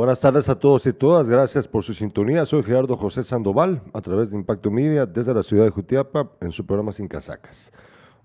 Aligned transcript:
Buenas 0.00 0.18
tardes 0.18 0.48
a 0.48 0.58
todos 0.58 0.86
y 0.86 0.94
todas, 0.94 1.28
gracias 1.28 1.68
por 1.68 1.84
su 1.84 1.92
sintonía. 1.92 2.46
Soy 2.46 2.62
Gerardo 2.62 2.96
José 2.96 3.22
Sandoval, 3.22 3.82
a 3.92 4.00
través 4.00 4.30
de 4.30 4.36
Impacto 4.36 4.70
Media, 4.70 5.04
desde 5.04 5.34
la 5.34 5.42
ciudad 5.42 5.64
de 5.64 5.70
Jutiapa, 5.70 6.30
en 6.40 6.52
su 6.52 6.64
programa 6.64 6.90
Sin 6.90 7.06
Casacas. 7.06 7.70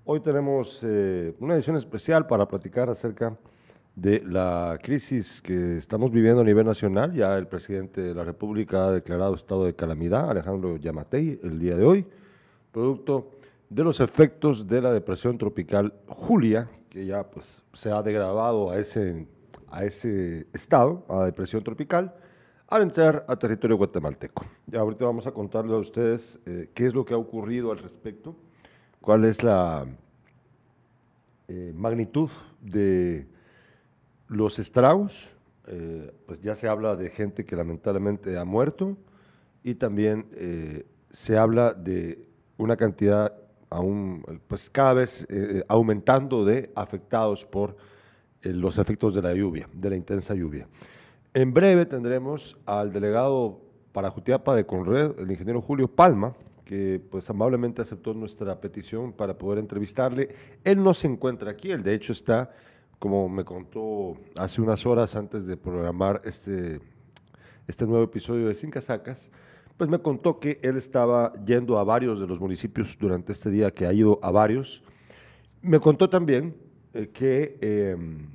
Hoy 0.05 0.21
tenemos 0.21 0.79
eh, 0.83 1.35
una 1.41 1.55
edición 1.55 1.75
especial 1.75 2.27
para 2.27 2.47
platicar 2.47 2.89
acerca 2.89 3.37
de 3.93 4.23
la 4.25 4.79
crisis 4.81 5.41
que 5.41 5.75
estamos 5.75 6.11
viviendo 6.11 6.39
a 6.39 6.45
nivel 6.45 6.65
nacional. 6.65 7.11
Ya 7.11 7.37
el 7.37 7.47
presidente 7.47 7.99
de 7.99 8.15
la 8.15 8.23
República 8.23 8.85
ha 8.85 8.91
declarado 8.91 9.35
estado 9.35 9.65
de 9.65 9.75
calamidad, 9.75 10.29
Alejandro 10.29 10.77
Yamatei, 10.77 11.41
el 11.43 11.59
día 11.59 11.75
de 11.75 11.83
hoy, 11.83 12.05
producto 12.71 13.31
de 13.69 13.83
los 13.83 13.99
efectos 13.99 14.65
de 14.65 14.81
la 14.81 14.93
depresión 14.93 15.37
tropical 15.37 15.93
Julia, 16.07 16.69
que 16.89 17.05
ya 17.05 17.29
pues, 17.29 17.65
se 17.73 17.91
ha 17.91 18.01
degradado 18.01 18.69
a 18.69 18.77
ese 18.77 19.27
a 19.75 19.83
ese 19.83 20.47
estado, 20.53 21.05
a 21.09 21.17
la 21.17 21.25
depresión 21.25 21.61
tropical, 21.61 22.15
al 22.67 22.81
entrar 22.81 23.25
a 23.27 23.35
territorio 23.35 23.75
guatemalteco. 23.75 24.45
Y 24.71 24.77
ahorita 24.77 25.03
vamos 25.03 25.27
a 25.27 25.31
contarles 25.31 25.73
a 25.73 25.77
ustedes 25.77 26.39
eh, 26.45 26.69
qué 26.73 26.87
es 26.87 26.93
lo 26.95 27.03
que 27.03 27.13
ha 27.13 27.17
ocurrido 27.17 27.73
al 27.73 27.79
respecto, 27.79 28.37
cuál 29.01 29.25
es 29.25 29.43
la 29.43 29.85
eh, 31.49 31.73
magnitud 31.75 32.29
de 32.61 33.27
los 34.29 34.59
estragos, 34.59 35.29
eh, 35.67 36.09
pues 36.25 36.41
ya 36.41 36.55
se 36.55 36.69
habla 36.69 36.95
de 36.95 37.09
gente 37.09 37.43
que 37.43 37.57
lamentablemente 37.57 38.37
ha 38.37 38.45
muerto 38.45 38.97
y 39.61 39.75
también 39.75 40.27
se 41.11 41.37
habla 41.37 41.73
de 41.73 42.29
una 42.57 42.77
cantidad 42.77 43.33
aún, 43.69 44.23
pues 44.47 44.69
cada 44.69 44.93
vez 44.93 45.27
aumentando 45.67 46.45
de 46.45 46.71
afectados 46.75 47.43
por 47.45 47.71
eh, 47.71 47.94
los 48.53 48.77
efectos 48.77 49.13
de 49.13 49.21
la 49.21 49.33
lluvia, 49.33 49.67
de 49.73 49.89
la 49.89 49.95
intensa 49.95 50.33
lluvia. 50.33 50.67
En 51.33 51.53
breve 51.53 51.85
tendremos 51.85 52.57
al 52.65 52.93
delegado 52.93 53.59
para 53.91 54.09
Jutiapa 54.09 54.55
de 54.55 54.65
Conred, 54.65 55.19
el 55.19 55.31
ingeniero 55.31 55.61
Julio 55.61 55.87
Palma, 55.87 56.33
que 56.65 57.01
pues 57.11 57.29
amablemente 57.29 57.81
aceptó 57.81 58.13
nuestra 58.13 58.59
petición 58.59 59.13
para 59.13 59.37
poder 59.37 59.59
entrevistarle. 59.59 60.29
Él 60.63 60.83
no 60.83 60.93
se 60.93 61.07
encuentra 61.07 61.51
aquí, 61.51 61.71
él 61.71 61.83
de 61.83 61.93
hecho 61.93 62.11
está, 62.11 62.51
como 62.99 63.29
me 63.29 63.45
contó 63.45 64.17
hace 64.35 64.61
unas 64.61 64.85
horas 64.85 65.15
antes 65.15 65.45
de 65.45 65.57
programar 65.57 66.21
este, 66.25 66.81
este 67.67 67.85
nuevo 67.85 68.03
episodio 68.03 68.47
de 68.47 68.55
Sin 68.55 68.71
Casacas, 68.71 69.29
pues 69.77 69.89
me 69.89 69.99
contó 69.99 70.39
que 70.39 70.59
él 70.61 70.77
estaba 70.77 71.33
yendo 71.45 71.77
a 71.77 71.83
varios 71.83 72.19
de 72.19 72.27
los 72.27 72.39
municipios 72.39 72.97
durante 72.97 73.33
este 73.33 73.49
día, 73.49 73.71
que 73.71 73.85
ha 73.85 73.93
ido 73.93 74.19
a 74.21 74.31
varios. 74.31 74.81
Me 75.61 75.79
contó 75.79 76.09
también 76.09 76.55
eh, 76.93 77.09
que 77.13 77.57
em, 77.59 78.27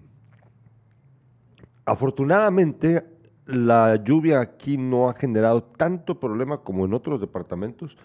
afortunadamente 1.91 3.05
la 3.46 3.96
lluvia 3.96 4.41
aquí 4.41 4.78
no 4.78 5.08
ha 5.08 5.14
generado 5.14 5.64
tanto 5.64 6.20
problema 6.20 6.58
como 6.58 6.84
en 6.84 6.94
otros 6.94 7.20
departamentos. 7.20 7.97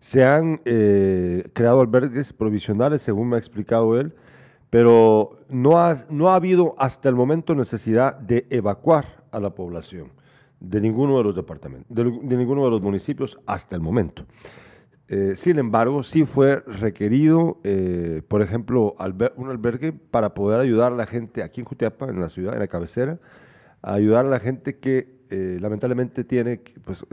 Se 0.00 0.24
han 0.24 0.62
eh, 0.64 1.50
creado 1.52 1.82
albergues 1.82 2.32
provisionales, 2.32 3.02
según 3.02 3.28
me 3.28 3.36
ha 3.36 3.38
explicado 3.38 4.00
él, 4.00 4.14
pero 4.70 5.40
no 5.50 5.78
ha, 5.78 6.04
no 6.08 6.30
ha 6.30 6.36
habido 6.36 6.74
hasta 6.78 7.10
el 7.10 7.14
momento 7.14 7.54
necesidad 7.54 8.16
de 8.18 8.46
evacuar 8.48 9.22
a 9.30 9.38
la 9.40 9.50
población 9.50 10.10
de 10.60 10.80
ninguno 10.80 11.18
de 11.18 11.24
los 11.24 11.36
departamentos, 11.36 11.94
de 11.94 12.36
ninguno 12.36 12.64
de 12.64 12.70
los 12.70 12.80
municipios 12.80 13.38
hasta 13.44 13.76
el 13.76 13.82
momento. 13.82 14.24
Eh, 15.08 15.34
sin 15.36 15.58
embargo, 15.58 16.02
sí 16.02 16.24
fue 16.24 16.60
requerido, 16.60 17.60
eh, 17.62 18.22
por 18.26 18.40
ejemplo, 18.40 18.96
un 19.36 19.50
albergue 19.50 19.92
para 19.92 20.32
poder 20.32 20.60
ayudar 20.60 20.92
a 20.92 20.96
la 20.96 21.06
gente 21.06 21.42
aquí 21.42 21.60
en 21.60 21.66
Jutiapa, 21.66 22.08
en 22.08 22.20
la 22.20 22.30
ciudad, 22.30 22.54
en 22.54 22.60
la 22.60 22.68
cabecera, 22.68 23.18
a 23.82 23.94
ayudar 23.94 24.24
a 24.24 24.30
la 24.30 24.40
gente 24.40 24.78
que 24.78 25.14
eh, 25.28 25.58
lamentablemente 25.60 26.24
tiene, 26.24 26.60
pues, 26.84 27.04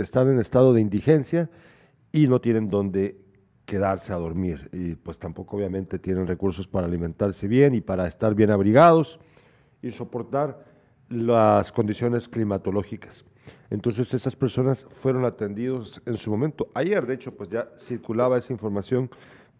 están 0.00 0.28
en 0.28 0.40
estado 0.40 0.72
de 0.72 0.80
indigencia 0.80 1.50
y 2.10 2.26
no 2.26 2.40
tienen 2.40 2.68
dónde 2.68 3.16
quedarse 3.64 4.12
a 4.12 4.16
dormir. 4.16 4.68
Y 4.72 4.94
pues 4.96 5.18
tampoco 5.18 5.56
obviamente 5.56 5.98
tienen 5.98 6.26
recursos 6.26 6.66
para 6.66 6.86
alimentarse 6.86 7.46
bien 7.46 7.74
y 7.74 7.80
para 7.80 8.06
estar 8.06 8.34
bien 8.34 8.50
abrigados 8.50 9.18
y 9.82 9.90
soportar 9.92 10.64
las 11.08 11.72
condiciones 11.72 12.28
climatológicas. 12.28 13.24
Entonces 13.70 14.12
esas 14.14 14.36
personas 14.36 14.86
fueron 15.00 15.24
atendidos 15.24 16.00
en 16.06 16.16
su 16.16 16.30
momento. 16.30 16.68
Ayer, 16.74 17.06
de 17.06 17.14
hecho, 17.14 17.34
pues 17.34 17.48
ya 17.50 17.68
circulaba 17.78 18.38
esa 18.38 18.52
información, 18.52 19.10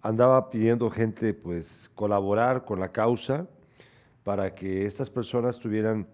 andaba 0.03 0.51
pidiendo 0.51 0.91
gente 0.91 1.35
pues 1.35 1.91
colaborar 1.95 2.65
con 2.65 2.81
la 2.81 2.93
causa 2.93 3.47
para 4.23 4.55
que 4.55 4.87
estas 4.87 5.11
personas 5.11 5.59
tuvieran 5.59 6.07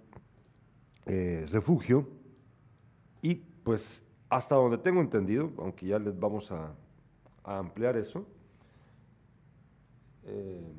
eh, 1.06 1.46
refugio 1.50 2.08
y 3.22 3.34
pues 3.34 4.02
hasta 4.28 4.54
donde 4.54 4.78
tengo 4.78 5.00
entendido, 5.00 5.50
aunque 5.58 5.86
ya 5.86 5.98
les 5.98 6.18
vamos 6.18 6.50
a, 6.52 6.72
ampliar 7.42 7.96
eso, 7.96 8.24
eh, 10.24 10.72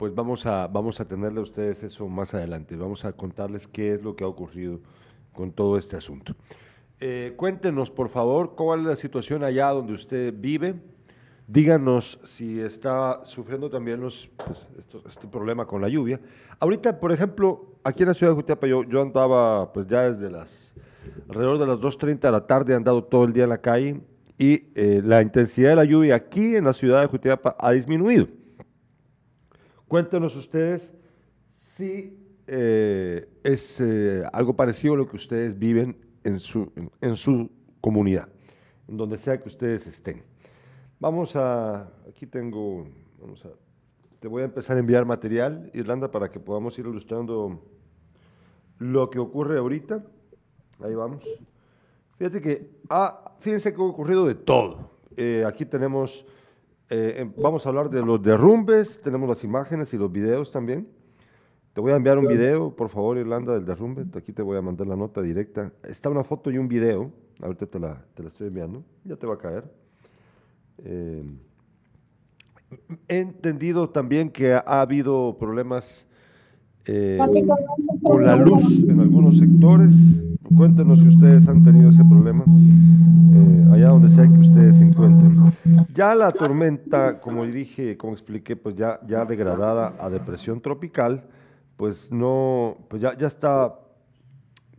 pues 0.00 0.14
vamos 0.14 0.46
a, 0.46 0.66
vamos 0.66 0.98
a 0.98 1.04
tenerle 1.04 1.40
a 1.40 1.42
ustedes 1.42 1.82
eso 1.82 2.08
más 2.08 2.32
adelante. 2.32 2.74
Vamos 2.74 3.04
a 3.04 3.12
contarles 3.12 3.66
qué 3.66 3.92
es 3.92 4.02
lo 4.02 4.16
que 4.16 4.24
ha 4.24 4.28
ocurrido 4.28 4.80
con 5.34 5.52
todo 5.52 5.76
este 5.76 5.94
asunto. 5.94 6.34
Eh, 7.00 7.34
cuéntenos, 7.36 7.90
por 7.90 8.08
favor, 8.08 8.54
cuál 8.56 8.80
es 8.80 8.86
la 8.86 8.96
situación 8.96 9.44
allá 9.44 9.68
donde 9.68 9.92
usted 9.92 10.32
vive. 10.34 10.74
Díganos 11.46 12.18
si 12.24 12.60
está 12.60 13.26
sufriendo 13.26 13.68
también 13.68 14.00
los, 14.00 14.30
pues, 14.46 14.66
este 15.06 15.28
problema 15.28 15.66
con 15.66 15.82
la 15.82 15.90
lluvia. 15.90 16.18
Ahorita, 16.58 16.98
por 16.98 17.12
ejemplo, 17.12 17.74
aquí 17.84 18.02
en 18.02 18.08
la 18.08 18.14
ciudad 18.14 18.32
de 18.32 18.36
Jutiapa, 18.36 18.66
yo, 18.66 18.84
yo 18.84 19.02
andaba 19.02 19.70
pues 19.70 19.86
ya 19.86 20.10
desde 20.10 20.30
las 20.30 20.74
alrededor 21.28 21.58
de 21.58 21.66
las 21.66 21.78
2.30 21.78 22.20
de 22.20 22.32
la 22.32 22.46
tarde, 22.46 22.72
he 22.72 22.76
andado 22.76 23.04
todo 23.04 23.24
el 23.24 23.34
día 23.34 23.44
en 23.44 23.50
la 23.50 23.58
calle 23.58 24.00
y 24.38 24.64
eh, 24.74 25.02
la 25.04 25.20
intensidad 25.20 25.68
de 25.68 25.76
la 25.76 25.84
lluvia 25.84 26.14
aquí 26.14 26.56
en 26.56 26.64
la 26.64 26.72
ciudad 26.72 27.02
de 27.02 27.06
Jutiapa 27.06 27.54
ha 27.58 27.72
disminuido. 27.72 28.39
Cuéntenos 29.90 30.36
ustedes 30.36 30.92
si 31.58 32.16
eh, 32.46 33.28
es 33.42 33.80
eh, 33.80 34.22
algo 34.32 34.54
parecido 34.54 34.94
a 34.94 34.96
lo 34.98 35.08
que 35.08 35.16
ustedes 35.16 35.58
viven 35.58 35.96
en 36.22 36.38
su, 36.38 36.70
en, 37.00 37.16
su 37.16 37.50
comunidad, 37.80 38.28
en 38.86 38.96
donde 38.96 39.18
sea 39.18 39.42
que 39.42 39.48
ustedes 39.48 39.88
estén. 39.88 40.22
Vamos 41.00 41.34
a, 41.34 41.90
aquí 42.08 42.24
tengo, 42.24 42.86
vamos 43.20 43.44
a, 43.44 43.48
te 44.20 44.28
voy 44.28 44.42
a 44.42 44.44
empezar 44.44 44.76
a 44.76 44.78
enviar 44.78 45.04
material, 45.06 45.72
Irlanda, 45.74 46.08
para 46.08 46.30
que 46.30 46.38
podamos 46.38 46.78
ir 46.78 46.86
ilustrando 46.86 47.60
lo 48.78 49.10
que 49.10 49.18
ocurre 49.18 49.58
ahorita. 49.58 50.04
Ahí 50.84 50.94
vamos. 50.94 51.24
Fíjate 52.16 52.40
que, 52.40 52.70
ah, 52.88 53.34
fíjense 53.40 53.74
que 53.74 53.80
ha 53.80 53.84
ocurrido 53.84 54.24
de 54.24 54.36
todo. 54.36 54.92
Eh, 55.16 55.42
aquí 55.44 55.66
tenemos 55.66 56.24
eh, 56.90 57.20
em, 57.20 57.32
vamos 57.36 57.64
a 57.64 57.68
hablar 57.68 57.88
de 57.88 58.04
los 58.04 58.20
derrumbes, 58.20 59.00
tenemos 59.02 59.28
las 59.28 59.44
imágenes 59.44 59.94
y 59.94 59.96
los 59.96 60.10
videos 60.10 60.50
también. 60.50 60.88
Te 61.72 61.80
voy 61.80 61.92
a 61.92 61.96
enviar 61.96 62.18
un 62.18 62.26
video, 62.26 62.74
por 62.74 62.88
favor, 62.88 63.16
Irlanda, 63.16 63.54
del 63.54 63.64
derrumbe. 63.64 64.04
Aquí 64.18 64.32
te 64.32 64.42
voy 64.42 64.58
a 64.58 64.62
mandar 64.62 64.88
la 64.88 64.96
nota 64.96 65.22
directa. 65.22 65.72
Está 65.84 66.10
una 66.10 66.24
foto 66.24 66.50
y 66.50 66.58
un 66.58 66.66
video. 66.66 67.12
Ahorita 67.40 67.66
te 67.66 67.78
la, 67.78 68.04
te 68.14 68.24
la 68.24 68.28
estoy 68.28 68.48
enviando. 68.48 68.82
Ya 69.04 69.14
te 69.14 69.24
va 69.24 69.34
a 69.34 69.38
caer. 69.38 69.64
Eh, 70.78 71.22
he 73.06 73.18
entendido 73.18 73.88
también 73.90 74.28
que 74.28 74.52
ha 74.52 74.80
habido 74.80 75.36
problemas 75.38 76.06
eh, 76.86 77.18
con 78.02 78.26
la 78.26 78.34
luz 78.34 78.80
en 78.88 78.98
algunos 78.98 79.38
sectores. 79.38 79.92
Cuéntenos 80.56 80.98
si 81.00 81.06
ustedes 81.06 81.46
han 81.46 81.62
tenido 81.62 81.90
ese 81.90 82.04
problema 82.04 82.44
allá 83.72 83.88
donde 83.90 84.08
sea 84.08 84.26
que 84.26 84.38
ustedes 84.40 84.76
se 84.76 84.82
encuentren. 84.82 85.39
Ya 85.92 86.14
la 86.14 86.32
tormenta, 86.32 87.20
como 87.20 87.44
dije, 87.44 87.96
como 87.96 88.12
expliqué, 88.12 88.56
pues 88.56 88.76
ya, 88.76 89.00
ya 89.06 89.24
degradada 89.24 89.94
a 89.98 90.08
depresión 90.08 90.60
tropical, 90.60 91.24
pues 91.76 92.10
no, 92.12 92.78
pues 92.88 93.02
ya, 93.02 93.16
ya 93.16 93.26
está 93.26 93.78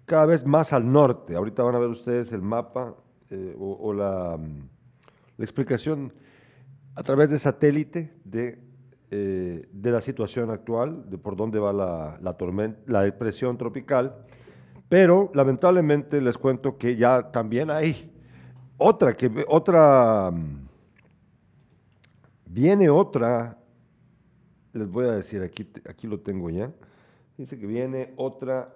cada 0.05 0.25
vez 0.25 0.45
más 0.45 0.73
al 0.73 0.91
norte. 0.91 1.35
Ahorita 1.35 1.63
van 1.63 1.75
a 1.75 1.79
ver 1.79 1.89
ustedes 1.89 2.31
el 2.31 2.41
mapa 2.41 2.95
eh, 3.29 3.55
o, 3.57 3.93
la, 3.93 4.37
la, 5.37 5.43
explicación 5.43 6.13
a 6.95 7.03
través 7.03 7.29
de 7.29 7.39
satélite 7.39 8.13
de, 8.23 8.59
eh, 9.09 9.67
de 9.71 9.91
la 9.91 10.01
situación 10.01 10.51
actual, 10.51 11.09
de 11.09 11.17
por 11.17 11.35
dónde 11.35 11.59
va 11.59 11.73
la, 11.73 12.17
la, 12.21 12.33
tormenta, 12.33 12.79
la 12.87 13.03
depresión 13.03 13.57
tropical. 13.57 14.15
Pero 14.89 15.31
lamentablemente 15.33 16.19
les 16.19 16.37
cuento 16.37 16.77
que 16.77 16.97
ya 16.97 17.31
también 17.31 17.71
hay 17.71 18.11
otra, 18.83 19.15
que 19.15 19.45
otra, 19.47 20.31
mm, 20.31 20.60
viene 22.51 22.89
otra, 22.89 23.57
les 24.73 24.89
voy 24.89 25.07
a 25.07 25.11
decir, 25.11 25.41
aquí, 25.41 25.67
aquí 25.87 26.07
lo 26.07 26.19
tengo 26.19 26.49
ya, 26.49 26.69
dice 27.37 27.57
que 27.57 27.65
viene 27.65 28.13
otra, 28.17 28.73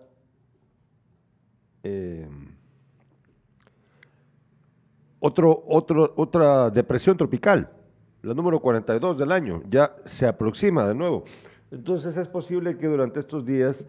eh, 1.83 2.27
otro, 5.19 5.63
otro, 5.67 6.13
otra 6.15 6.69
depresión 6.69 7.17
tropical, 7.17 7.69
la 8.21 8.33
número 8.33 8.59
42 8.59 9.17
del 9.17 9.31
año, 9.31 9.61
ya 9.69 9.95
se 10.05 10.25
aproxima 10.25 10.87
de 10.87 10.95
nuevo. 10.95 11.25
Entonces 11.69 12.15
es 12.15 12.27
posible 12.27 12.77
que 12.77 12.87
durante 12.87 13.19
estos 13.19 13.45
días 13.45 13.83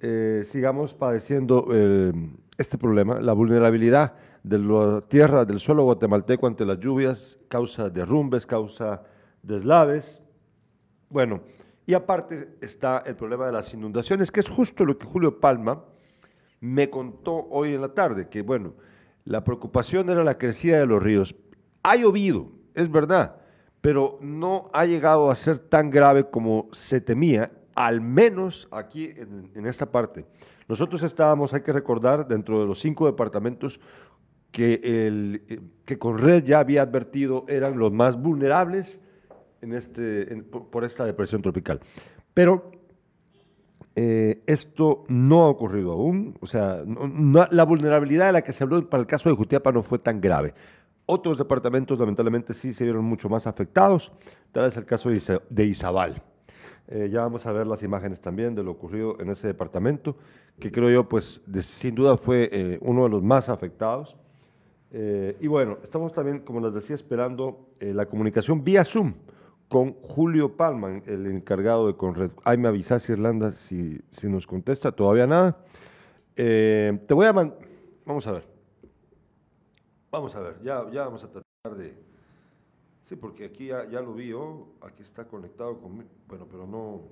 eh, 0.00 0.42
sigamos 0.46 0.92
padeciendo 0.92 1.68
eh, 1.72 2.12
este 2.58 2.76
problema, 2.76 3.20
la 3.20 3.32
vulnerabilidad 3.32 4.14
de 4.42 4.58
la 4.58 5.02
tierra, 5.02 5.44
del 5.44 5.60
suelo 5.60 5.84
guatemalteco 5.84 6.46
ante 6.46 6.64
las 6.64 6.80
lluvias, 6.80 7.38
causa 7.48 7.88
derrumbes, 7.90 8.44
causa 8.44 9.02
deslaves. 9.42 10.22
Bueno, 11.08 11.40
y 11.86 11.94
aparte 11.94 12.56
está 12.60 12.98
el 13.06 13.16
problema 13.16 13.46
de 13.46 13.52
las 13.52 13.72
inundaciones, 13.74 14.30
que 14.30 14.40
es 14.40 14.48
justo 14.48 14.84
lo 14.84 14.98
que 14.98 15.06
Julio 15.06 15.40
Palma 15.40 15.84
me 16.60 16.90
contó 16.90 17.48
hoy 17.50 17.74
en 17.74 17.80
la 17.80 17.94
tarde, 17.94 18.28
que 18.28 18.42
bueno, 18.42 18.74
la 19.24 19.42
preocupación 19.44 20.08
era 20.10 20.22
la 20.22 20.38
crecida 20.38 20.78
de 20.78 20.86
los 20.86 21.02
ríos. 21.02 21.34
Ha 21.82 21.96
llovido, 21.96 22.48
es 22.74 22.90
verdad, 22.90 23.36
pero 23.80 24.18
no 24.20 24.70
ha 24.72 24.84
llegado 24.84 25.30
a 25.30 25.34
ser 25.34 25.58
tan 25.58 25.90
grave 25.90 26.28
como 26.30 26.68
se 26.72 27.00
temía, 27.00 27.50
al 27.74 28.00
menos 28.00 28.68
aquí 28.70 29.14
en, 29.16 29.66
esta 29.66 29.86
parte. 29.90 30.26
Nosotros 30.68 31.02
estábamos, 31.02 31.54
hay 31.54 31.62
que 31.62 31.72
recordar, 31.72 32.28
dentro 32.28 32.60
de 32.60 32.66
los 32.66 32.80
cinco 32.80 33.06
departamentos 33.06 33.80
que, 34.52 34.80
el, 35.06 35.62
que 35.84 35.98
Conred 35.98 36.44
ya 36.44 36.58
había 36.58 36.82
advertido 36.82 37.44
eran 37.48 37.78
los 37.78 37.92
más 37.92 38.20
vulnerables 38.20 39.00
en 39.62 39.72
este, 39.74 40.26
por 40.44 40.84
esta 40.84 41.04
depresión 41.04 41.42
tropical. 41.42 41.80
Pero 42.34 42.70
eh, 43.96 44.42
esto 44.46 45.04
no 45.08 45.42
ha 45.42 45.48
ocurrido 45.48 45.92
aún, 45.92 46.36
o 46.40 46.46
sea, 46.46 46.82
la 47.50 47.64
vulnerabilidad 47.64 48.26
de 48.26 48.32
la 48.32 48.42
que 48.42 48.52
se 48.52 48.62
habló 48.62 48.88
para 48.88 49.00
el 49.00 49.06
caso 49.06 49.28
de 49.28 49.34
Jutiapa 49.34 49.72
no 49.72 49.82
fue 49.82 49.98
tan 49.98 50.20
grave. 50.20 50.54
Otros 51.06 51.36
departamentos 51.36 51.98
lamentablemente 51.98 52.54
sí 52.54 52.72
se 52.72 52.84
vieron 52.84 53.04
mucho 53.04 53.28
más 53.28 53.48
afectados, 53.48 54.12
tal 54.52 54.66
es 54.66 54.76
el 54.76 54.84
caso 54.84 55.10
de, 55.10 55.64
Izabal. 55.64 56.22
Eh, 56.86 57.08
ya 57.10 57.22
vamos 57.22 57.44
a 57.46 57.52
ver 57.52 57.66
las 57.66 57.82
imágenes 57.82 58.20
también 58.20 58.54
de 58.54 58.62
lo 58.62 58.70
ocurrido 58.70 59.20
en 59.20 59.30
ese 59.30 59.48
departamento, 59.48 60.16
que 60.58 60.70
creo 60.70 60.90
yo, 60.90 61.08
pues, 61.08 61.40
sin 61.60 61.94
duda 61.94 62.16
fue 62.16 62.48
eh, 62.52 62.78
uno 62.82 63.04
de 63.04 63.08
los 63.10 63.22
más 63.22 63.48
afectados. 63.48 64.16
y 64.92 65.46
bueno, 65.46 65.78
estamos 65.82 66.12
también, 66.12 66.40
como 66.40 66.60
les 66.60 66.74
decía, 66.74 66.96
esperando 66.96 67.68
la 67.80 68.06
comunicación 68.06 68.64
vía 68.64 68.84
Zoom 68.84 69.14
con 69.70 69.92
Julio 70.02 70.56
Palman, 70.56 71.04
el 71.06 71.28
encargado 71.28 71.86
de 71.86 71.94
Conred. 71.94 72.32
Ahí 72.42 72.58
me 72.58 72.66
avisas, 72.66 73.08
Irlanda, 73.08 73.52
si, 73.52 74.00
si 74.10 74.28
nos 74.28 74.44
contesta, 74.44 74.90
todavía 74.90 75.28
nada. 75.28 75.58
Eh, 76.34 76.98
te 77.06 77.14
voy 77.14 77.26
a 77.26 77.32
mandar, 77.32 77.56
vamos 78.04 78.26
a 78.26 78.32
ver. 78.32 78.44
Vamos 80.10 80.34
a 80.34 80.40
ver, 80.40 80.60
ya, 80.60 80.90
ya 80.90 81.04
vamos 81.04 81.22
a 81.22 81.28
tratar 81.28 81.78
de... 81.78 81.94
Sí, 83.04 83.14
porque 83.14 83.44
aquí 83.44 83.68
ya, 83.68 83.84
lo 84.00 84.12
vi 84.12 84.28
yo, 84.30 84.66
aquí 84.80 85.04
está 85.04 85.24
conectado 85.24 85.78
conmigo, 85.78 86.10
bueno, 86.26 86.48
pero 86.50 86.66
no... 86.66 87.02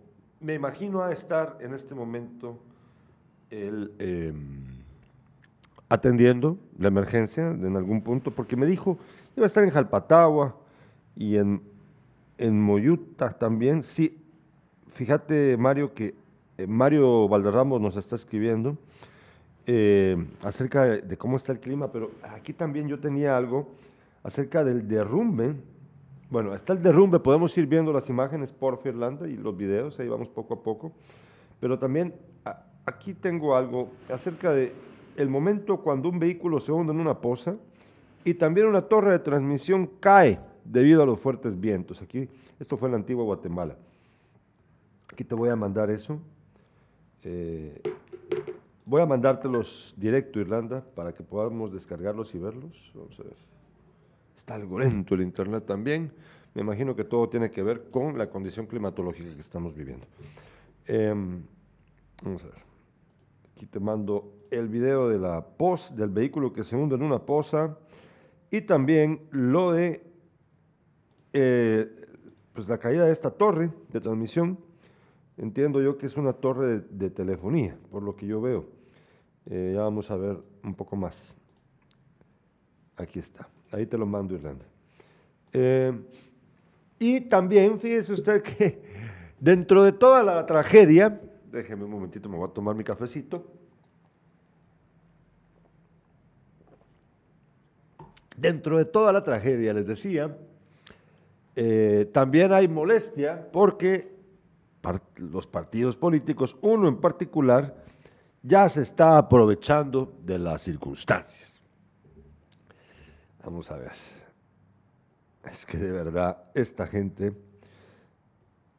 Me 0.41 0.55
imagino 0.55 1.01
a 1.01 1.13
estar 1.13 1.59
en 1.61 1.75
este 1.75 1.95
momento 1.95 2.59
él 3.51 3.93
em, 4.01 4.83
atendiendo 5.89 6.59
la 6.77 6.89
emergencia 6.89 7.47
en 7.47 7.77
algún 7.77 8.03
punto, 8.03 8.33
porque 8.33 8.57
me 8.57 8.67
dijo, 8.67 8.99
iba 9.37 9.45
a 9.45 9.47
estar 9.47 9.63
en 9.63 9.71
Jalpatagua 9.71 10.57
y 11.15 11.37
en 11.37 11.78
en 12.38 12.61
Moyuta 12.61 13.31
también, 13.31 13.82
sí. 13.82 14.19
Fíjate, 14.93 15.56
Mario, 15.56 15.93
que 15.93 16.14
eh, 16.56 16.67
Mario 16.67 17.29
Valderramos 17.29 17.81
nos 17.81 17.96
está 17.96 18.17
escribiendo 18.17 18.76
eh, 19.67 20.17
acerca 20.43 20.85
de, 20.85 21.17
cómo 21.17 21.37
está 21.37 21.52
el 21.52 21.61
clima, 21.61 21.93
pero 21.93 22.11
aquí 22.23 22.52
también 22.52 22.88
yo 22.88 22.99
tenía 22.99 23.37
algo 23.37 23.69
acerca 24.23 24.64
del 24.64 24.88
derrumbe. 24.88 25.55
Bueno, 26.31 26.55
está 26.55 26.73
el 26.73 26.82
derrumbe, 26.82 27.20
podemos 27.20 27.56
ir 27.58 27.67
viendo 27.67 27.93
las 27.93 28.08
imágenes 28.08 28.52
por 28.52 28.81
Irlanda 28.85 29.29
y 29.29 29.37
los 29.37 29.56
videos, 29.56 29.99
ahí 30.00 30.08
vamos 30.08 30.29
poco 30.29 30.55
a 30.55 30.62
poco. 30.62 30.93
Pero 31.61 31.79
también 31.79 32.14
aquí 32.87 33.14
tengo 33.14 33.56
algo 33.56 33.90
acerca 34.08 34.52
de 34.52 34.73
el 35.17 35.29
momento 35.29 35.79
cuando 35.79 36.08
un 36.08 36.19
vehículo 36.19 36.61
se 36.61 36.70
hunde 36.70 36.93
en 36.93 37.00
una 37.00 37.20
poza 37.20 37.56
y 38.25 38.35
también 38.35 38.69
una 38.69 38.82
torre 38.82 39.12
de 39.12 39.19
transmisión 39.19 39.90
cae 40.00 40.38
debido 40.70 41.03
a 41.03 41.06
los 41.06 41.19
fuertes 41.19 41.59
vientos. 41.59 42.03
Aquí, 42.03 42.29
esto 42.61 42.76
fue 42.76 42.88
en 42.88 42.93
la 42.93 42.99
antigua 42.99 43.25
Guatemala. 43.25 43.76
Aquí 45.12 45.25
te 45.25 45.35
voy 45.35 45.49
a 45.49 45.56
mandar 45.56 45.91
eso. 45.91 46.19
Eh, 47.23 47.81
voy 48.85 49.03
a 49.03 49.06
mandártelos 49.06 49.94
directo, 49.97 50.41
Irlanda, 50.41 50.85
para 50.94 51.12
que 51.12 51.23
podamos 51.23 51.73
descargarlos 51.73 52.35
y 52.35 52.38
verlos. 52.38 52.93
Vamos 52.94 53.19
a 53.19 53.23
ver. 53.25 53.37
Está 54.37 54.55
algo 54.55 54.79
lento 54.79 55.15
el 55.15 55.23
internet 55.23 55.65
también. 55.67 56.12
Me 56.55 56.62
imagino 56.62 56.94
que 56.94 57.05
todo 57.05 57.29
tiene 57.29 57.50
que 57.50 57.62
ver 57.62 57.91
con 57.91 58.19
la 58.19 58.29
condición 58.29 58.67
climatológica 58.67 59.35
que 59.35 59.41
estamos 59.41 59.75
viviendo. 59.75 60.06
Em, 60.87 61.43
vamos 62.23 62.43
a 62.43 62.47
ver. 62.47 62.69
Aquí 63.55 63.67
te 63.67 63.81
mando 63.81 64.32
el 64.50 64.69
video 64.69 65.09
de 65.09 65.19
la 65.19 65.44
pos, 65.44 65.94
del 65.94 66.11
vehículo 66.11 66.53
que 66.53 66.64
se 66.64 66.76
hunde 66.76 66.94
en 66.94 67.03
una 67.03 67.19
poza 67.19 67.76
y 68.50 68.62
también 68.62 69.21
lo 69.31 69.73
de 69.73 70.08
eh, 71.33 71.91
pues 72.53 72.69
la 72.69 72.79
caída 72.79 73.05
de 73.05 73.13
esta 73.13 73.31
torre 73.31 73.71
de 73.91 74.01
transmisión, 74.01 74.59
entiendo 75.37 75.81
yo 75.81 75.97
que 75.97 76.07
es 76.07 76.17
una 76.17 76.33
torre 76.33 76.81
de, 76.91 77.11
telefonía, 77.11 77.77
por 77.91 78.03
lo 78.03 78.17
que 78.17 78.27
yo 78.27 78.41
veo. 78.41 78.67
Eh, 79.47 79.73
ya 79.75 79.83
vamos 79.83 80.11
a 80.11 80.17
ver 80.17 80.39
un 80.65 80.75
poco 80.75 80.97
más. 80.97 81.15
Aquí 82.97 83.21
está, 83.21 83.49
ahí 83.71 83.87
te 83.87 83.97
lo 83.97 84.07
mando, 84.07 84.35
Irlanda. 84.35 84.65
Eh, 85.53 85.93
y 86.99 87.21
también, 87.21 87.79
fíjese 87.79 88.13
usted 88.13 88.43
que 88.43 88.83
dentro 89.41 89.85
de 89.85 89.93
toda 89.93 90.23
la 90.23 90.45
tragedia, 90.45 91.21
déjeme 91.53 91.85
un 91.85 91.93
momentito, 91.93 92.29
me 92.29 92.37
voy 92.37 92.49
a 92.49 92.53
tomar 92.53 92.75
mi 92.75 92.83
cafecito. 92.83 93.47
Dentro 98.37 98.79
de 98.79 98.85
toda 98.85 99.13
la 99.13 99.23
tragedia, 99.23 99.73
les 99.73 99.87
decía, 99.87 100.37
eh, 101.61 102.09
también 102.13 102.53
hay 102.53 102.69
molestia 102.69 103.51
porque 103.51 104.17
los 105.17 105.45
partidos 105.49 105.97
políticos, 105.97 106.57
uno 106.61 106.87
en 106.87 107.01
particular, 107.01 107.83
ya 108.45 108.69
se 108.69 108.83
está 108.83 109.19
aprovechando 109.19 110.17
de 110.23 110.39
las 110.39 110.63
circunstancias. 110.63 111.61
Vamos 113.43 113.69
a 113.73 113.77
ver. 113.77 113.91
Es 115.51 115.67
que 115.67 115.79
de 115.79 115.91
verdad, 115.91 116.45
esta 116.55 116.87
gente, 116.87 117.33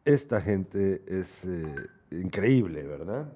esta 0.06 0.40
gente 0.40 1.04
es 1.06 1.44
eh, 1.44 1.76
increíble, 2.12 2.84
¿verdad? 2.84 3.30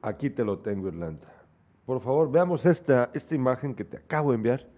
Aquí 0.00 0.30
te 0.30 0.44
lo 0.44 0.60
tengo, 0.60 0.88
Irlanda. 0.88 1.30
Por 1.84 2.00
favor, 2.00 2.30
veamos 2.30 2.64
esta, 2.64 3.10
esta 3.12 3.34
imagen 3.34 3.74
que 3.74 3.84
te 3.84 3.98
acabo 3.98 4.30
de 4.30 4.36
enviar 4.36 4.77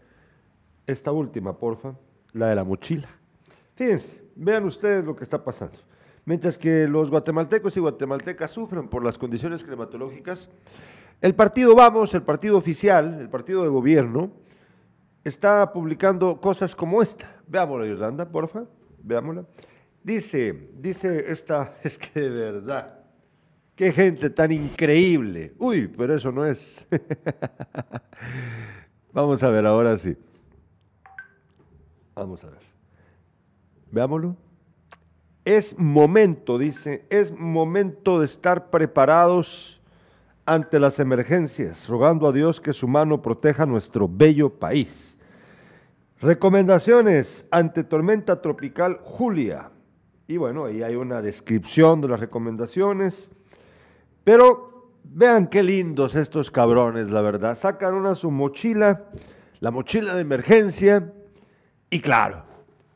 esta 0.90 1.12
última, 1.12 1.56
porfa, 1.56 1.94
la 2.32 2.48
de 2.48 2.54
la 2.54 2.64
mochila. 2.64 3.08
Fíjense, 3.74 4.22
vean 4.36 4.64
ustedes 4.64 5.04
lo 5.04 5.16
que 5.16 5.24
está 5.24 5.42
pasando. 5.42 5.78
Mientras 6.24 6.58
que 6.58 6.86
los 6.86 7.10
guatemaltecos 7.10 7.76
y 7.76 7.80
guatemaltecas 7.80 8.50
sufren 8.50 8.88
por 8.88 9.04
las 9.04 9.18
condiciones 9.18 9.64
climatológicas, 9.64 10.50
el 11.20 11.34
partido 11.34 11.74
Vamos, 11.74 12.14
el 12.14 12.22
partido 12.22 12.56
oficial, 12.56 13.20
el 13.20 13.28
partido 13.28 13.62
de 13.62 13.68
gobierno, 13.68 14.30
está 15.24 15.72
publicando 15.72 16.40
cosas 16.40 16.74
como 16.74 17.02
esta. 17.02 17.36
Veámosla, 17.46 17.86
Irlanda, 17.86 18.28
porfa, 18.28 18.64
veámosla. 19.02 19.44
Dice, 20.02 20.70
dice 20.78 21.30
esta, 21.30 21.74
es 21.82 21.98
que 21.98 22.20
de 22.20 22.30
verdad, 22.30 23.00
qué 23.74 23.92
gente 23.92 24.30
tan 24.30 24.52
increíble. 24.52 25.54
Uy, 25.58 25.88
pero 25.88 26.14
eso 26.14 26.32
no 26.32 26.46
es. 26.46 26.86
Vamos 29.12 29.42
a 29.42 29.50
ver 29.50 29.66
ahora 29.66 29.98
sí. 29.98 30.16
Vamos 32.20 32.44
a 32.44 32.50
ver. 32.50 32.60
Veámoslo. 33.90 34.36
Es 35.42 35.78
momento, 35.78 36.58
dice, 36.58 37.06
es 37.08 37.32
momento 37.32 38.20
de 38.20 38.26
estar 38.26 38.68
preparados 38.68 39.80
ante 40.44 40.78
las 40.78 40.98
emergencias, 40.98 41.88
rogando 41.88 42.28
a 42.28 42.32
Dios 42.32 42.60
que 42.60 42.74
su 42.74 42.86
mano 42.86 43.22
proteja 43.22 43.64
nuestro 43.64 44.06
bello 44.06 44.50
país. 44.50 45.16
Recomendaciones 46.20 47.46
ante 47.50 47.84
tormenta 47.84 48.42
tropical 48.42 48.98
Julia. 49.02 49.70
Y 50.26 50.36
bueno, 50.36 50.66
ahí 50.66 50.82
hay 50.82 50.96
una 50.96 51.22
descripción 51.22 52.02
de 52.02 52.08
las 52.08 52.20
recomendaciones. 52.20 53.30
Pero 54.24 54.90
vean 55.04 55.46
qué 55.46 55.62
lindos 55.62 56.14
estos 56.14 56.50
cabrones, 56.50 57.08
la 57.08 57.22
verdad. 57.22 57.56
Sacan 57.56 57.94
una 57.94 58.14
su 58.14 58.30
mochila, 58.30 59.06
la 59.60 59.70
mochila 59.70 60.14
de 60.14 60.20
emergencia, 60.20 61.14
y 61.90 62.00
claro, 62.00 62.44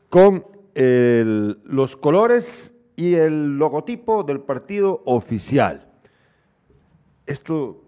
con 0.09 0.45
los 0.73 1.95
colores 1.95 2.73
y 2.95 3.15
el 3.15 3.57
logotipo 3.57 4.23
del 4.23 4.41
partido 4.41 5.01
oficial. 5.05 5.85
Esto, 7.25 7.83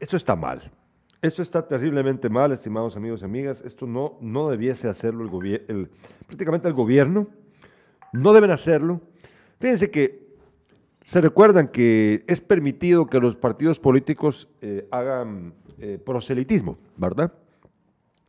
esto 0.00 0.16
está 0.16 0.36
mal. 0.36 0.70
Esto 1.22 1.40
está 1.40 1.66
terriblemente 1.66 2.28
mal, 2.28 2.52
estimados 2.52 2.96
amigos 2.96 3.22
y 3.22 3.24
amigas. 3.24 3.62
Esto 3.64 3.86
no, 3.86 4.18
no 4.20 4.50
debiese 4.50 4.88
hacerlo 4.88 5.24
el 5.24 5.30
gobierno, 5.30 5.88
prácticamente 6.26 6.68
el 6.68 6.74
gobierno. 6.74 7.28
No 8.12 8.32
deben 8.32 8.50
hacerlo. 8.50 9.00
Fíjense 9.58 9.90
que 9.90 10.24
se 11.02 11.20
recuerdan 11.20 11.68
que 11.68 12.24
es 12.26 12.40
permitido 12.40 13.06
que 13.06 13.20
los 13.20 13.36
partidos 13.36 13.78
políticos 13.78 14.48
eh, 14.60 14.86
hagan 14.90 15.54
eh, 15.78 15.98
proselitismo, 16.04 16.78
¿verdad? 16.96 17.32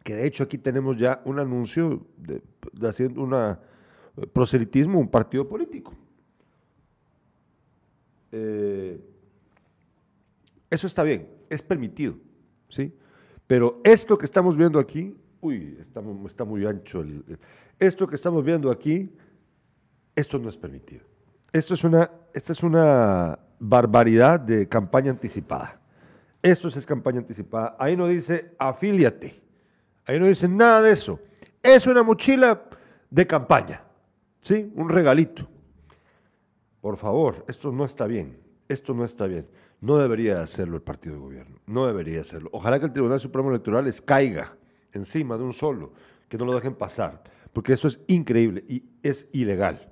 Que 0.06 0.14
de 0.14 0.28
hecho 0.28 0.44
aquí 0.44 0.60
tenemos 0.60 0.98
ya 0.98 1.20
un 1.26 1.40
anuncio 1.40 2.06
de, 2.16 2.40
haciendo 2.88 3.24
una 3.24 3.60
eh, 4.16 4.28
proselitismo, 4.28 5.00
un 5.00 5.10
partido 5.10 5.50
político. 5.50 5.94
eso 10.70 10.88
está 10.88 11.02
bien, 11.02 11.28
es 11.50 11.64
permitido, 11.64 12.18
¿sí? 12.70 12.94
Pero 13.48 13.80
esto 13.84 14.16
que 14.18 14.26
estamos 14.26 14.56
viendo 14.56 14.78
aquí, 14.78 15.16
uy, 15.42 15.76
está, 15.80 16.02
muy 16.44 16.66
ancho. 16.68 17.04
esto 17.80 18.06
que 18.08 18.16
estamos 18.16 18.44
viendo 18.44 18.70
aquí, 18.70 19.10
esto 20.16 20.38
no 20.38 20.50
es 20.50 20.58
permitido. 20.58 21.04
Esto 21.52 21.74
es 21.74 21.84
una, 21.84 22.12
es 22.34 22.62
una 22.62 23.40
barbaridad 23.58 24.40
de 24.40 24.68
campaña 24.68 25.10
anticipada. 25.10 25.80
Esto 26.44 26.68
es 26.68 26.86
campaña 26.86 27.20
anticipada. 27.20 27.76
Ahí 27.80 27.98
no 27.98 28.08
dice 28.08 28.54
afíliate. 28.60 29.45
Ahí 30.06 30.20
no 30.20 30.28
dice 30.28 30.48
nada 30.48 30.82
de 30.82 30.92
eso. 30.92 31.20
Es 31.62 31.88
una 31.88 32.04
mochila 32.04 32.64
de 33.10 33.26
campaña. 33.26 33.84
¿Sí? 34.42 34.72
Un 34.76 34.90
regalito. 34.90 35.48
Por 36.82 36.98
favor, 36.98 37.44
esto 37.48 37.72
no 37.72 37.86
está 37.86 38.06
bien. 38.06 38.38
Esto 38.68 38.94
no 38.94 39.04
está 39.04 39.26
bien. 39.26 39.48
No 39.82 39.98
debería 39.98 40.42
hacerlo 40.42 40.76
el 40.76 40.84
partido 40.84 41.16
de 41.16 41.22
gobierno. 41.22 41.60
No 41.66 41.88
debería 41.88 42.22
hacerlo. 42.22 42.50
Ojalá 42.54 42.80
que 42.80 42.86
el 42.86 42.94
Tribunal 42.94 43.20
Supremo 43.20 43.50
Electoral 43.50 43.86
les 43.86 44.02
caiga 44.02 44.56
encima 44.94 45.38
de 45.38 45.44
un 45.44 45.54
solo, 45.54 45.94
que 46.30 46.38
no 46.38 46.46
lo 46.46 46.54
dejen 46.54 46.76
pasar, 46.76 47.24
porque 47.54 47.74
eso 47.74 47.88
es 47.88 48.00
increíble 48.08 48.64
y 48.68 48.84
es 49.04 49.28
ilegal. 49.34 49.92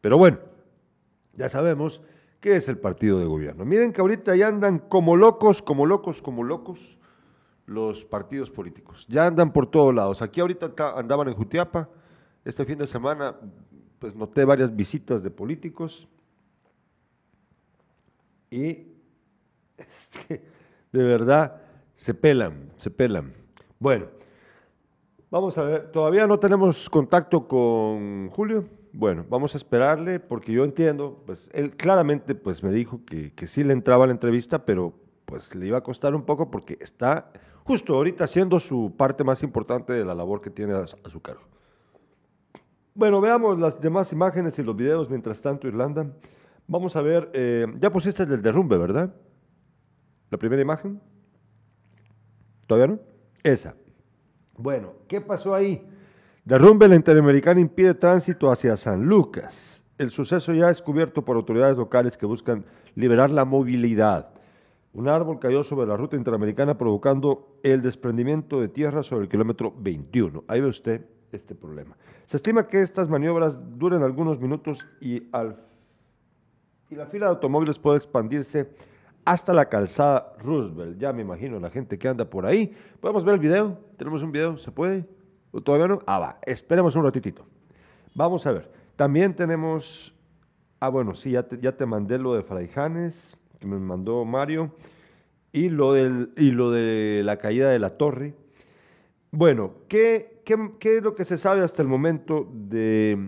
Pero 0.00 0.16
bueno, 0.16 0.38
ya 1.34 1.48
sabemos 1.48 2.02
qué 2.40 2.56
es 2.56 2.68
el 2.68 2.78
partido 2.78 3.18
de 3.18 3.24
gobierno. 3.24 3.64
Miren 3.64 3.92
que 3.92 4.00
ahorita 4.00 4.36
ya 4.36 4.48
andan 4.48 4.78
como 4.78 5.16
locos, 5.16 5.60
como 5.60 5.86
locos, 5.86 6.22
como 6.22 6.44
locos 6.44 6.97
los 7.68 8.04
partidos 8.04 8.50
políticos. 8.50 9.06
Ya 9.08 9.26
andan 9.26 9.52
por 9.52 9.70
todos 9.70 9.94
lados. 9.94 10.22
Aquí 10.22 10.40
ahorita 10.40 10.72
andaban 10.96 11.28
en 11.28 11.34
Jutiapa. 11.34 11.88
Este 12.44 12.64
fin 12.64 12.78
de 12.78 12.86
semana 12.86 13.36
pues 13.98 14.16
noté 14.16 14.44
varias 14.44 14.74
visitas 14.74 15.22
de 15.22 15.30
políticos. 15.30 16.08
Y 18.50 18.86
es 19.76 20.10
que 20.26 20.42
de 20.92 21.02
verdad 21.02 21.60
se 21.94 22.14
pelan, 22.14 22.72
se 22.76 22.90
pelan. 22.90 23.34
Bueno, 23.78 24.06
vamos 25.30 25.58
a 25.58 25.62
ver, 25.62 25.92
todavía 25.92 26.26
no 26.26 26.38
tenemos 26.38 26.88
contacto 26.88 27.46
con 27.46 28.30
Julio. 28.30 28.64
Bueno, 28.94 29.26
vamos 29.28 29.54
a 29.54 29.58
esperarle 29.58 30.18
porque 30.18 30.52
yo 30.52 30.64
entiendo, 30.64 31.22
pues 31.26 31.46
él 31.52 31.76
claramente 31.76 32.34
pues 32.34 32.62
me 32.62 32.72
dijo 32.72 33.04
que, 33.04 33.34
que 33.34 33.46
sí 33.46 33.62
le 33.62 33.74
entraba 33.74 34.06
la 34.06 34.12
entrevista, 34.12 34.64
pero 34.64 34.94
pues 35.26 35.54
le 35.54 35.66
iba 35.66 35.76
a 35.76 35.82
costar 35.82 36.14
un 36.14 36.22
poco 36.22 36.50
porque 36.50 36.78
está 36.80 37.30
justo 37.68 37.94
ahorita 37.94 38.24
haciendo 38.24 38.58
su 38.60 38.94
parte 38.96 39.22
más 39.22 39.42
importante 39.42 39.92
de 39.92 40.02
la 40.02 40.14
labor 40.14 40.40
que 40.40 40.48
tiene 40.48 40.72
a, 40.72 40.86
su 40.86 41.20
cargo. 41.20 41.42
Bueno, 42.94 43.20
veamos 43.20 43.60
las 43.60 43.78
demás 43.78 44.10
imágenes 44.10 44.58
y 44.58 44.62
los 44.62 44.74
videos 44.74 45.10
mientras 45.10 45.38
tanto, 45.42 45.68
Irlanda. 45.68 46.06
Vamos 46.66 46.96
a 46.96 47.02
ver, 47.02 47.30
eh, 47.34 47.66
ya 47.78 47.90
pusiste 47.90 48.22
el 48.22 48.30
del 48.30 48.40
derrumbe, 48.40 48.78
¿verdad? 48.78 49.14
La 50.30 50.38
primera 50.38 50.62
imagen. 50.62 50.98
¿Todavía 52.66 52.94
no? 52.94 53.00
Esa. 53.42 53.74
Bueno, 54.56 54.94
¿qué 55.06 55.20
pasó 55.20 55.54
ahí? 55.54 55.86
Derrumbe 56.46 56.88
la 56.88 56.94
Interamericana 56.94 57.60
impide 57.60 57.92
tránsito 57.92 58.50
hacia 58.50 58.78
San 58.78 59.04
Lucas. 59.04 59.84
El 59.98 60.08
suceso 60.10 60.54
ya 60.54 60.70
es 60.70 60.80
cubierto 60.80 61.22
por 61.22 61.36
autoridades 61.36 61.76
locales 61.76 62.16
que 62.16 62.24
buscan 62.24 62.64
liberar 62.94 63.28
la 63.28 63.44
movilidad. 63.44 64.30
Un 64.98 65.06
árbol 65.06 65.38
cayó 65.38 65.62
sobre 65.62 65.86
la 65.86 65.96
ruta 65.96 66.16
interamericana 66.16 66.76
provocando 66.76 67.60
el 67.62 67.82
desprendimiento 67.82 68.60
de 68.60 68.66
tierra 68.66 69.04
sobre 69.04 69.26
el 69.26 69.28
kilómetro 69.28 69.72
21. 69.78 70.42
Ahí 70.48 70.60
ve 70.60 70.66
usted 70.66 71.06
este 71.30 71.54
problema. 71.54 71.96
Se 72.26 72.38
estima 72.38 72.66
que 72.66 72.82
estas 72.82 73.08
maniobras 73.08 73.56
duren 73.78 74.02
algunos 74.02 74.40
minutos 74.40 74.84
y, 75.00 75.30
la 75.30 77.06
fila 77.06 77.26
de 77.26 77.30
automóviles 77.30 77.78
puede 77.78 77.98
expandirse 77.98 78.72
hasta 79.24 79.52
la 79.52 79.68
calzada 79.68 80.32
Roosevelt. 80.42 80.98
Ya 80.98 81.12
me 81.12 81.22
imagino 81.22 81.60
la 81.60 81.70
gente 81.70 81.96
que 81.96 82.08
anda 82.08 82.24
por 82.24 82.44
ahí. 82.44 82.74
¿Podemos 83.00 83.24
ver 83.24 83.34
el 83.34 83.40
video? 83.40 83.78
¿Tenemos 83.96 84.20
un 84.24 84.32
video? 84.32 84.58
¿Se 84.58 84.72
puede? 84.72 85.04
¿Todavía 85.62 85.86
no? 85.86 86.00
Ah, 86.08 86.18
va, 86.18 86.38
esperemos 86.44 86.96
un 86.96 87.04
ratitito. 87.04 87.46
Vamos 88.16 88.44
a 88.48 88.50
ver. 88.50 88.68
También 88.96 89.36
tenemos, 89.36 90.12
ah, 90.80 90.88
bueno, 90.88 91.14
sí, 91.14 91.30
ya 91.30 91.44
te, 91.44 91.56
ya 91.60 91.70
te 91.70 91.86
mandé 91.86 92.18
lo 92.18 92.34
de 92.34 92.42
Fraijanes, 92.42 93.37
que 93.58 93.66
me 93.66 93.78
mandó 93.78 94.24
Mario, 94.24 94.74
y 95.52 95.68
lo, 95.68 95.92
del, 95.92 96.32
y 96.36 96.50
lo 96.50 96.70
de 96.70 97.22
la 97.24 97.38
caída 97.38 97.70
de 97.70 97.78
la 97.78 97.90
torre. 97.90 98.34
Bueno, 99.30 99.74
¿qué, 99.88 100.40
qué, 100.44 100.72
qué 100.78 100.98
es 100.98 101.02
lo 101.02 101.14
que 101.14 101.24
se 101.24 101.38
sabe 101.38 101.62
hasta 101.62 101.82
el 101.82 101.88
momento 101.88 102.50
de 102.52 103.18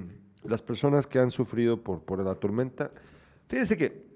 las 0.44 0.62
personas 0.62 1.06
que 1.06 1.18
han 1.18 1.30
sufrido 1.30 1.82
por, 1.82 2.02
por 2.02 2.22
la 2.24 2.34
tormenta? 2.34 2.90
Fíjense 3.48 3.76
que 3.76 4.06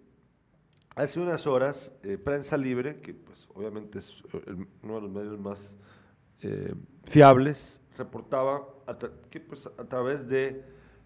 hace 0.94 1.20
unas 1.20 1.46
horas, 1.46 1.92
eh, 2.02 2.18
Prensa 2.18 2.56
Libre, 2.56 3.00
que 3.00 3.14
pues 3.14 3.48
obviamente 3.54 3.98
es 3.98 4.22
uno 4.82 4.94
de 4.96 5.00
los 5.00 5.10
medios 5.10 5.38
más 5.38 5.74
eh, 6.42 6.74
fiables, 7.04 7.80
reportaba 7.96 8.64
que, 9.30 9.40
pues, 9.40 9.66
a 9.66 9.84
través 9.84 10.28
de 10.28 10.64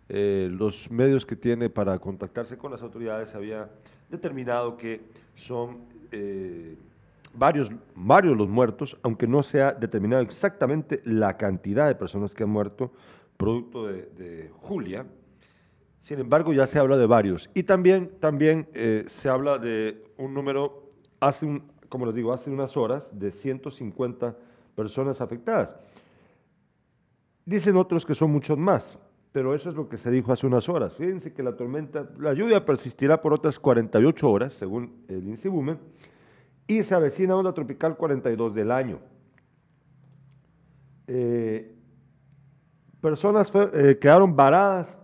eh, 0.08 0.48
los 0.50 0.90
medios 0.90 1.24
que 1.26 1.36
tiene 1.36 1.70
para 1.70 1.98
contactarse 1.98 2.56
con 2.56 2.72
las 2.72 2.82
autoridades 2.82 3.34
había 3.34 3.70
determinado 4.10 4.76
que 4.76 5.00
son 5.34 5.78
eh, 6.10 6.76
varios, 7.34 7.70
varios 7.94 8.36
los 8.36 8.48
muertos, 8.48 8.96
aunque 9.02 9.26
no 9.26 9.42
se 9.42 9.62
ha 9.62 9.72
determinado 9.72 10.22
exactamente 10.22 11.00
la 11.04 11.36
cantidad 11.36 11.86
de 11.86 11.94
personas 11.94 12.34
que 12.34 12.44
han 12.44 12.50
muerto 12.50 12.92
producto 13.36 13.86
de, 13.86 14.50
Julia. 14.62 15.06
Sin 16.00 16.18
embargo, 16.20 16.52
ya 16.52 16.66
se 16.66 16.78
habla 16.78 16.96
de 16.96 17.06
varios. 17.06 17.50
Y 17.54 17.62
también, 17.62 18.10
también 18.20 18.68
eh, 18.72 19.04
se 19.08 19.28
habla 19.28 19.58
de 19.58 20.04
un 20.16 20.34
número, 20.34 20.88
hace 21.20 21.46
un, 21.46 21.62
como 21.88 22.06
les 22.06 22.14
digo, 22.14 22.32
hace 22.32 22.50
unas 22.50 22.76
horas, 22.76 23.08
de 23.12 23.30
150 23.30 24.36
personas 24.74 25.20
afectadas. 25.20 25.74
Dicen 27.44 27.76
otros 27.76 28.04
que 28.04 28.14
son 28.14 28.30
muchos 28.30 28.58
más, 28.58 28.98
pero 29.32 29.54
eso 29.54 29.70
es 29.70 29.76
lo 29.76 29.88
que 29.88 29.96
se 29.96 30.10
dijo 30.10 30.32
hace 30.32 30.46
unas 30.46 30.68
horas. 30.68 30.94
Fíjense 30.94 31.32
que 31.32 31.42
la 31.42 31.56
tormenta, 31.56 32.08
la 32.18 32.32
lluvia 32.32 32.64
persistirá 32.64 33.20
por 33.20 33.32
otras 33.32 33.58
48 33.58 34.30
horas, 34.30 34.52
según 34.54 35.04
el 35.08 35.26
INSIBUME, 35.28 35.76
y 36.66 36.82
se 36.82 36.94
avecina 36.94 37.36
una 37.36 37.52
tropical 37.52 37.96
42 37.96 38.54
del 38.54 38.70
año. 38.70 38.98
Eh, 41.06 41.74
personas 43.00 43.50
eh, 43.54 43.98
quedaron 44.00 44.36
varadas 44.36 44.98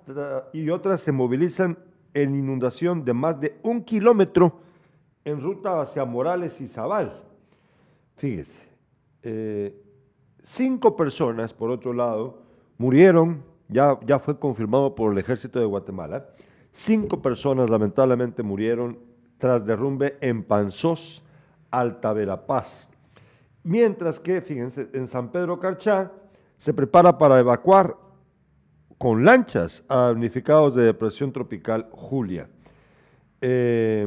y 0.52 0.68
otras 0.68 1.00
se 1.00 1.12
movilizan 1.12 1.78
en 2.12 2.34
inundación 2.34 3.04
de 3.04 3.14
más 3.14 3.40
de 3.40 3.58
un 3.62 3.82
kilómetro 3.82 4.60
en 5.24 5.40
ruta 5.40 5.80
hacia 5.80 6.04
Morales 6.04 6.60
y 6.60 6.68
Zabal. 6.68 7.22
Fíjese, 8.16 8.62
eh, 9.22 9.80
Cinco 10.46 10.94
personas, 10.94 11.54
por 11.54 11.70
otro 11.70 11.94
lado, 11.94 12.42
murieron, 12.76 13.42
ya, 13.74 14.18
fue 14.20 14.38
confirmado 14.38 14.94
por 14.94 15.12
el 15.12 15.18
ejército 15.18 15.58
de 15.58 15.64
Guatemala, 15.64 16.28
cinco 16.72 17.20
personas 17.20 17.68
lamentablemente 17.68 18.42
murieron 18.44 18.98
tras 19.38 19.66
derrumbe 19.66 20.16
en 20.20 20.44
Panzós, 20.44 21.22
Alta 21.70 22.12
Verapaz. 22.12 22.88
Mientras 23.64 24.20
que, 24.20 24.40
fíjense, 24.40 24.88
en 24.92 25.08
San 25.08 25.30
Pedro 25.30 25.58
Carchá 25.58 26.12
se 26.58 26.72
prepara 26.72 27.18
para 27.18 27.40
evacuar 27.40 27.96
con 28.96 29.24
lanchas 29.24 29.82
a 29.88 29.96
damnificados 30.06 30.76
de 30.76 30.84
depresión 30.84 31.32
tropical 31.32 31.88
Julia. 31.90 32.48
Eh, 33.40 34.06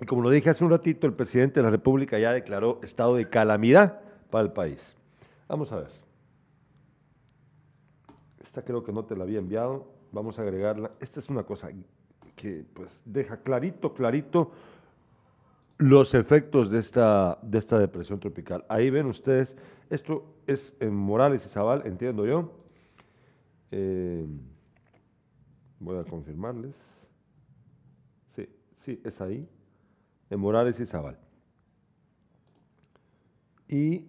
y 0.00 0.06
como 0.06 0.22
lo 0.22 0.30
dije 0.30 0.48
hace 0.48 0.64
un 0.64 0.70
ratito, 0.70 1.06
el 1.06 1.12
presidente 1.12 1.60
de 1.60 1.64
la 1.64 1.70
República 1.70 2.18
ya 2.18 2.32
declaró 2.32 2.80
estado 2.82 3.16
de 3.16 3.28
calamidad 3.28 4.00
para 4.30 4.44
el 4.44 4.52
país. 4.52 4.78
Vamos 5.46 5.70
a 5.72 5.76
ver. 5.76 5.99
Esta 8.50 8.64
creo 8.64 8.82
que 8.82 8.90
no 8.90 9.04
te 9.04 9.14
la 9.14 9.22
había 9.22 9.38
enviado. 9.38 9.86
Vamos 10.10 10.36
a 10.40 10.42
agregarla. 10.42 10.90
Esta 10.98 11.20
es 11.20 11.28
una 11.28 11.44
cosa 11.44 11.70
que 12.34 12.64
pues 12.74 12.90
deja 13.04 13.36
clarito, 13.36 13.94
clarito 13.94 14.50
los 15.78 16.14
efectos 16.14 16.68
de 16.68 16.80
esta, 16.80 17.38
de 17.42 17.58
esta 17.58 17.78
depresión 17.78 18.18
tropical. 18.18 18.64
Ahí 18.68 18.90
ven 18.90 19.06
ustedes, 19.06 19.56
esto 19.88 20.34
es 20.48 20.74
en 20.80 20.92
Morales 20.96 21.46
y 21.46 21.48
Zabal, 21.48 21.86
entiendo 21.86 22.26
yo. 22.26 22.50
Eh, 23.70 24.26
voy 25.78 25.98
a 25.98 26.02
confirmarles. 26.02 26.74
Sí, 28.34 28.48
sí, 28.84 29.00
es 29.04 29.20
ahí, 29.20 29.48
en 30.28 30.40
Morales 30.40 30.80
y 30.80 30.86
Zabal. 30.86 31.16
Y 33.68 34.06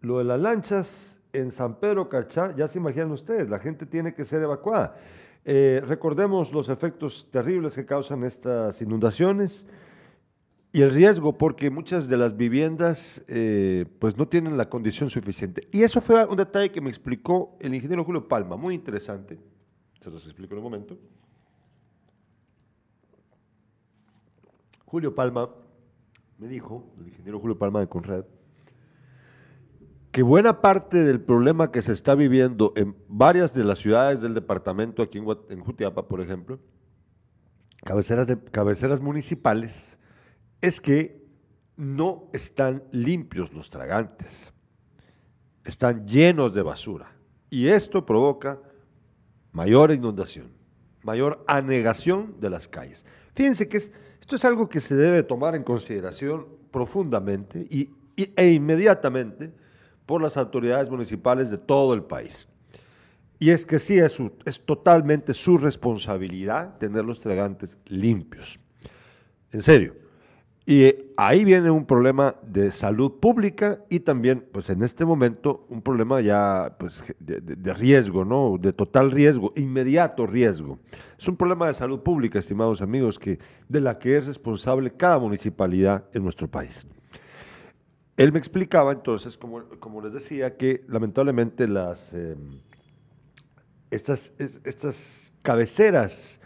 lo 0.00 0.18
de 0.18 0.24
las 0.24 0.40
lanchas 0.40 1.13
en 1.34 1.50
San 1.50 1.78
Pedro 1.80 2.08
Carchá, 2.08 2.54
ya 2.56 2.68
se 2.68 2.78
imaginan 2.78 3.10
ustedes, 3.10 3.48
la 3.48 3.58
gente 3.58 3.84
tiene 3.84 4.14
que 4.14 4.24
ser 4.24 4.42
evacuada. 4.42 4.96
Eh, 5.44 5.82
recordemos 5.84 6.52
los 6.52 6.68
efectos 6.70 7.28
terribles 7.30 7.74
que 7.74 7.84
causan 7.84 8.24
estas 8.24 8.80
inundaciones 8.80 9.64
y 10.72 10.80
el 10.80 10.90
riesgo 10.90 11.36
porque 11.36 11.70
muchas 11.70 12.08
de 12.08 12.16
las 12.16 12.36
viviendas 12.36 13.22
eh, 13.28 13.84
pues 13.98 14.16
no 14.16 14.26
tienen 14.26 14.56
la 14.56 14.70
condición 14.70 15.10
suficiente. 15.10 15.68
Y 15.70 15.82
eso 15.82 16.00
fue 16.00 16.24
un 16.24 16.36
detalle 16.36 16.70
que 16.70 16.80
me 16.80 16.88
explicó 16.88 17.56
el 17.60 17.74
ingeniero 17.74 18.04
Julio 18.04 18.26
Palma, 18.26 18.56
muy 18.56 18.74
interesante. 18.74 19.38
Se 20.00 20.10
los 20.10 20.24
explico 20.24 20.54
en 20.54 20.58
un 20.58 20.64
momento. 20.64 20.96
Julio 24.86 25.14
Palma 25.14 25.50
me 26.38 26.48
dijo, 26.48 26.86
el 27.00 27.08
ingeniero 27.08 27.40
Julio 27.40 27.58
Palma 27.58 27.80
de 27.80 27.88
Conrad, 27.88 28.24
que 30.14 30.22
buena 30.22 30.60
parte 30.60 30.98
del 30.98 31.20
problema 31.20 31.72
que 31.72 31.82
se 31.82 31.92
está 31.92 32.14
viviendo 32.14 32.72
en 32.76 32.94
varias 33.08 33.52
de 33.52 33.64
las 33.64 33.80
ciudades 33.80 34.20
del 34.20 34.32
departamento, 34.32 35.02
aquí 35.02 35.18
en, 35.18 35.60
Jutiapa, 35.60 36.06
por 36.06 36.20
ejemplo, 36.20 36.60
cabeceras, 37.82 38.28
de, 38.28 38.38
cabeceras 38.38 39.00
municipales, 39.00 39.98
es 40.60 40.80
que 40.80 41.20
no 41.76 42.28
están 42.32 42.84
limpios 42.92 43.52
los 43.52 43.70
tragantes, 43.70 44.52
están 45.64 46.06
llenos 46.06 46.54
de 46.54 46.62
basura. 46.62 47.10
Y 47.50 47.66
esto 47.66 48.06
provoca 48.06 48.60
mayor 49.50 49.90
inundación, 49.90 50.52
mayor 51.02 51.42
anegación 51.48 52.36
de 52.38 52.50
las 52.50 52.68
calles. 52.68 53.04
Fíjense 53.34 53.68
que 53.68 53.78
esto 53.78 54.36
es 54.36 54.44
algo 54.44 54.68
que 54.68 54.80
se 54.80 54.94
debe 54.94 55.24
tomar 55.24 55.56
en 55.56 55.64
consideración 55.64 56.46
profundamente 56.70 57.66
y, 57.68 57.90
e 58.16 58.52
inmediatamente 58.52 59.63
por 60.06 60.22
las 60.22 60.36
autoridades 60.36 60.90
municipales 60.90 61.50
de 61.50 61.58
todo 61.58 61.94
el 61.94 62.02
país. 62.02 62.48
Y 63.38 63.50
es 63.50 63.66
que 63.66 63.78
sí, 63.78 63.98
es, 63.98 64.16
totalmente 64.64 65.34
su 65.34 65.58
responsabilidad 65.58 66.78
tener 66.78 67.04
los 67.04 67.20
tragantes 67.20 67.76
limpios. 67.86 68.58
En 69.50 69.62
serio. 69.62 69.94
Y 70.66 70.94
ahí 71.18 71.44
viene 71.44 71.70
un 71.70 71.84
problema 71.84 72.36
de 72.42 72.70
salud 72.70 73.20
pública 73.20 73.80
y 73.90 74.00
también, 74.00 74.46
pues 74.50 74.70
en 74.70 74.82
este 74.82 75.04
momento, 75.04 75.66
un 75.68 75.82
problema 75.82 76.22
ya 76.22 76.74
pues, 76.78 77.02
de, 77.18 77.40
de, 77.40 77.74
riesgo, 77.74 78.24
¿no? 78.24 78.56
De 78.58 78.72
total 78.72 79.10
riesgo, 79.10 79.52
inmediato 79.56 80.26
riesgo. 80.26 80.78
Es 81.18 81.28
un 81.28 81.36
problema 81.36 81.66
de 81.66 81.74
salud 81.74 82.00
pública, 82.00 82.38
estimados 82.38 82.80
amigos, 82.80 83.18
que, 83.18 83.38
de 83.68 83.80
la 83.80 83.98
que 83.98 84.16
es 84.16 84.26
responsable 84.26 84.90
cada 84.90 85.18
municipalidad 85.18 86.04
en 86.14 86.22
nuestro 86.22 86.48
país. 86.48 86.86
Él 88.16 88.32
me 88.32 88.38
explicaba 88.38 88.92
entonces, 88.92 89.36
como, 89.36 89.64
como 89.80 90.00
les 90.00 90.12
decía, 90.12 90.56
que 90.56 90.84
lamentablemente 90.88 91.66
las, 91.66 92.12
em, 92.12 92.60
estas, 93.90 94.32
estas 94.38 95.32
cabeceras 95.42 96.40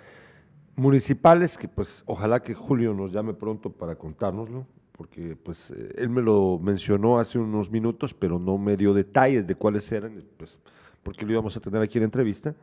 municipales, 0.77 1.59
que 1.59 1.69
pues 1.69 2.03
ojalá 2.07 2.41
que 2.41 2.55
Julio 2.55 2.95
nos 2.95 3.13
llame 3.13 3.35
pronto 3.35 3.71
para 3.71 3.97
contárnoslo, 3.97 4.67
porque 4.93 5.37
pues 5.37 5.71
eh, 5.71 5.95
él 5.97 6.09
me 6.09 6.23
lo 6.23 6.59
mencionó 6.59 7.19
hace 7.19 7.39
unos 7.39 7.71
minutos, 7.71 8.15
pero 8.15 8.39
no 8.39 8.59
me 8.59 8.77
dio 8.77 8.95
detalles 8.95 9.47
de 9.47 9.55
cuáles 9.55 9.91
eran, 9.93 10.23
pues 10.37 10.59
porque 11.03 11.25
lo 11.25 11.33
íbamos 11.33 11.57
a 11.57 11.61
tener 11.61 11.81
aquí 11.83 11.99
en 11.99 12.05
entrevista, 12.05 12.55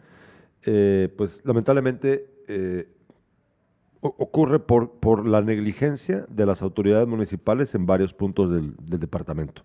eh, 0.63 1.13
pues 1.15 1.39
lamentablemente 1.43 2.27
eh, 2.47 2.87
ocurre 4.07 4.59
por, 4.59 4.91
por 4.99 5.25
la 5.25 5.41
negligencia 5.41 6.25
de 6.29 6.45
las 6.45 6.61
autoridades 6.61 7.07
municipales 7.07 7.73
en 7.75 7.85
varios 7.85 8.13
puntos 8.13 8.51
del, 8.51 8.75
departamento. 8.77 9.63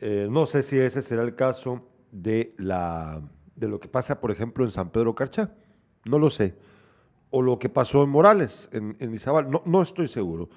Eh, 0.00 0.28
no 0.30 0.46
sé 0.46 0.62
si 0.62 0.78
ese 0.78 1.02
será 1.02 1.22
el 1.22 1.34
caso 1.34 1.82
de, 2.12 2.54
la, 2.58 3.20
de 3.54 3.68
lo 3.68 3.80
que 3.80 3.88
pasa, 3.88 4.20
por 4.20 4.30
ejemplo, 4.30 4.64
en 4.64 4.70
San 4.70 4.90
Pedro 4.90 5.14
Carchá. 5.14 5.54
No 6.04 6.18
lo 6.18 6.30
sé. 6.30 6.54
O 7.30 7.42
lo 7.42 7.58
que 7.58 7.68
pasó 7.68 8.02
en 8.02 8.10
Morales, 8.10 8.68
en, 8.72 8.96
Izabal. 9.12 9.50
No, 9.50 9.62
no 9.64 9.82
estoy 9.82 10.08
seguro. 10.08 10.48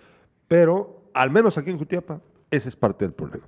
Pero, 0.47 1.03
al 1.13 1.31
menos 1.31 1.57
aquí 1.57 1.69
en 1.69 1.77
Jutiapa, 1.77 2.21
ese 2.51 2.69
es 2.69 2.75
parte 2.75 3.05
del 3.05 3.13
problema. 3.13 3.47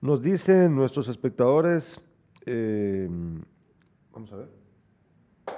Nos 0.00 0.22
dicen 0.22 0.74
nuestros 0.74 1.08
espectadores, 1.08 2.00
eh, 2.46 3.08
vamos 4.12 4.32
a 4.32 4.36
ver. 4.36 4.58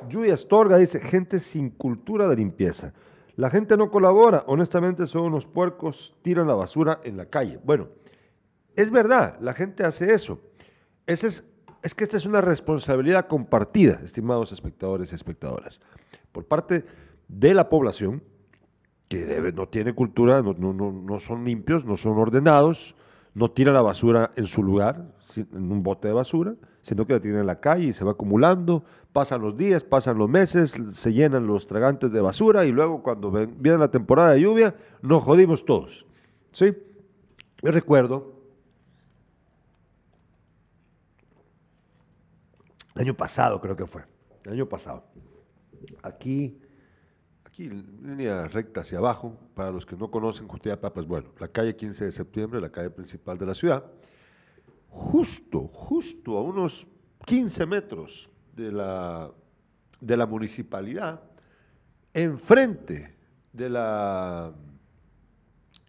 Yuya 0.08 0.34
Astorga 0.34 0.76
dice, 0.76 1.00
gente 1.00 1.40
sin 1.40 1.70
cultura 1.70 2.28
de 2.28 2.36
limpieza. 2.36 2.92
La 3.36 3.50
gente 3.50 3.76
no 3.76 3.90
colabora, 3.90 4.44
honestamente 4.46 5.06
son 5.06 5.22
unos 5.22 5.46
puercos, 5.46 6.14
tiran 6.22 6.46
la 6.46 6.54
basura 6.54 7.00
en 7.04 7.16
la 7.16 7.26
calle. 7.26 7.58
Bueno, 7.64 7.88
es 8.76 8.90
verdad, 8.90 9.38
la 9.40 9.54
gente 9.54 9.84
hace 9.84 10.12
eso. 10.12 10.40
es, 11.06 11.44
es 11.82 11.94
que 11.94 12.04
esta 12.04 12.16
es 12.16 12.26
una 12.26 12.40
responsabilidad 12.40 13.26
compartida, 13.26 14.00
estimados 14.04 14.52
espectadores 14.52 15.12
y 15.12 15.14
espectadoras, 15.14 15.80
por 16.32 16.46
parte 16.46 16.84
de 17.28 17.54
la 17.54 17.68
población, 17.68 18.22
que 19.08 19.24
debe, 19.24 19.52
no 19.52 19.68
tiene 19.68 19.92
cultura, 19.92 20.40
no, 20.40 20.54
no, 20.54 20.72
no 20.72 21.18
son 21.18 21.44
limpios, 21.44 21.84
no 21.84 21.96
son 21.96 22.16
ordenados, 22.16 22.94
no 23.34 23.50
tira 23.50 23.72
la 23.72 23.82
basura 23.82 24.32
en 24.36 24.46
su 24.46 24.62
lugar, 24.62 25.04
en 25.36 25.72
un 25.72 25.82
bote 25.82 26.08
de 26.08 26.14
basura, 26.14 26.54
sino 26.82 27.06
que 27.06 27.14
la 27.14 27.20
tiene 27.20 27.40
en 27.40 27.46
la 27.46 27.60
calle 27.60 27.86
y 27.86 27.92
se 27.92 28.04
va 28.04 28.12
acumulando, 28.12 28.84
pasan 29.12 29.42
los 29.42 29.56
días, 29.56 29.84
pasan 29.84 30.18
los 30.18 30.28
meses, 30.28 30.74
se 30.92 31.12
llenan 31.12 31.46
los 31.46 31.66
tragantes 31.66 32.10
de 32.12 32.20
basura 32.20 32.64
y 32.64 32.72
luego 32.72 33.02
cuando 33.02 33.30
viene 33.30 33.78
la 33.78 33.90
temporada 33.90 34.32
de 34.32 34.40
lluvia 34.40 34.74
nos 35.02 35.22
jodimos 35.22 35.64
todos. 35.64 36.06
¿Sí? 36.52 36.72
Yo 37.62 37.70
recuerdo 37.70 38.34
el 42.94 43.02
año 43.02 43.14
pasado 43.14 43.60
creo 43.60 43.76
que 43.76 43.86
fue, 43.86 44.02
el 44.44 44.52
año 44.52 44.66
pasado, 44.66 45.04
aquí, 46.02 46.60
aquí 47.44 47.68
línea 47.68 48.46
recta 48.48 48.80
hacia 48.80 48.98
abajo, 48.98 49.36
para 49.54 49.70
los 49.70 49.84
que 49.84 49.96
no 49.96 50.10
conocen 50.10 50.48
Jutiapa, 50.48 50.92
pues 50.92 51.06
bueno, 51.06 51.30
la 51.38 51.48
calle 51.48 51.76
15 51.76 52.06
de 52.06 52.12
septiembre, 52.12 52.60
la 52.60 52.70
calle 52.70 52.90
principal 52.90 53.38
de 53.38 53.46
la 53.46 53.54
ciudad, 53.54 53.84
justo, 54.90 55.68
justo 55.68 56.36
a 56.36 56.42
unos 56.42 56.86
15 57.24 57.66
metros 57.66 58.28
de 58.54 58.72
la, 58.72 59.30
de 60.00 60.16
la 60.16 60.26
municipalidad, 60.26 61.22
enfrente 62.12 63.14
de 63.52 63.70
la, 63.70 64.52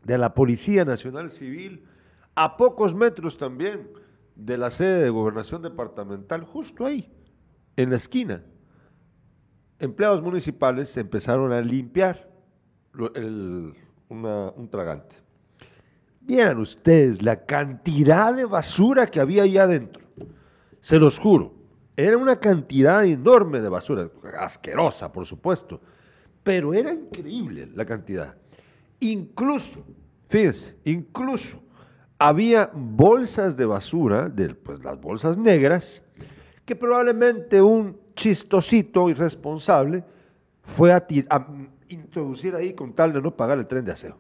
de 0.04 0.18
la 0.18 0.34
Policía 0.34 0.86
Nacional 0.86 1.32
Civil, 1.32 1.86
a 2.36 2.56
pocos 2.58 2.96
metros 2.96 3.38
también 3.38 3.90
de 4.36 4.58
la 4.58 4.72
sede 4.72 5.04
de 5.04 5.10
gobernación 5.10 5.62
departamental, 5.62 6.44
justo 6.44 6.86
ahí, 6.86 7.12
en 7.76 7.90
la 7.90 7.98
esquina. 7.98 8.44
Empleados 9.80 10.22
municipales 10.22 10.96
empezaron 10.96 11.52
a 11.52 11.62
limpiar 11.62 12.30
un 12.94 14.70
tragante. 14.70 15.16
Vean 16.22 16.60
ustedes 16.60 17.22
la 17.22 17.46
cantidad 17.46 18.34
de 18.34 18.46
basura 18.46 19.08
que 19.08 19.20
había 19.20 19.44
ahí 19.44 19.58
adentro. 19.58 20.04
Se 20.80 20.98
los 20.98 21.20
juro. 21.20 21.54
Era 21.96 22.18
una 22.18 22.40
cantidad 22.40 23.04
enorme 23.06 23.60
de 23.60 23.70
basura, 23.70 24.10
asquerosa, 24.40 25.12
por 25.12 25.26
supuesto, 25.26 25.82
pero 26.44 26.74
era 26.74 26.92
increíble 26.92 27.70
la 27.76 27.86
cantidad. 27.86 28.36
Incluso, 29.00 29.84
fíjense, 30.30 30.76
incluso 30.86 31.60
había 32.18 32.70
bolsas 32.74 33.58
de 33.58 33.66
basura, 33.66 34.32
pues 34.64 34.84
las 34.84 35.00
bolsas 35.02 35.38
negras, 35.38 36.04
que 36.66 36.76
probablemente 36.76 37.62
un 37.62 37.98
chistosito 38.16 39.10
irresponsable 39.10 40.04
fue 40.64 40.94
a 40.94 41.06
introducir 41.90 42.56
ahí 42.56 42.74
con 42.74 42.94
tal 42.94 43.12
de 43.12 43.22
no 43.22 43.36
pagar 43.36 43.58
el 43.58 43.68
tren 43.68 43.84
de 43.84 43.92
aseo. 43.92 44.18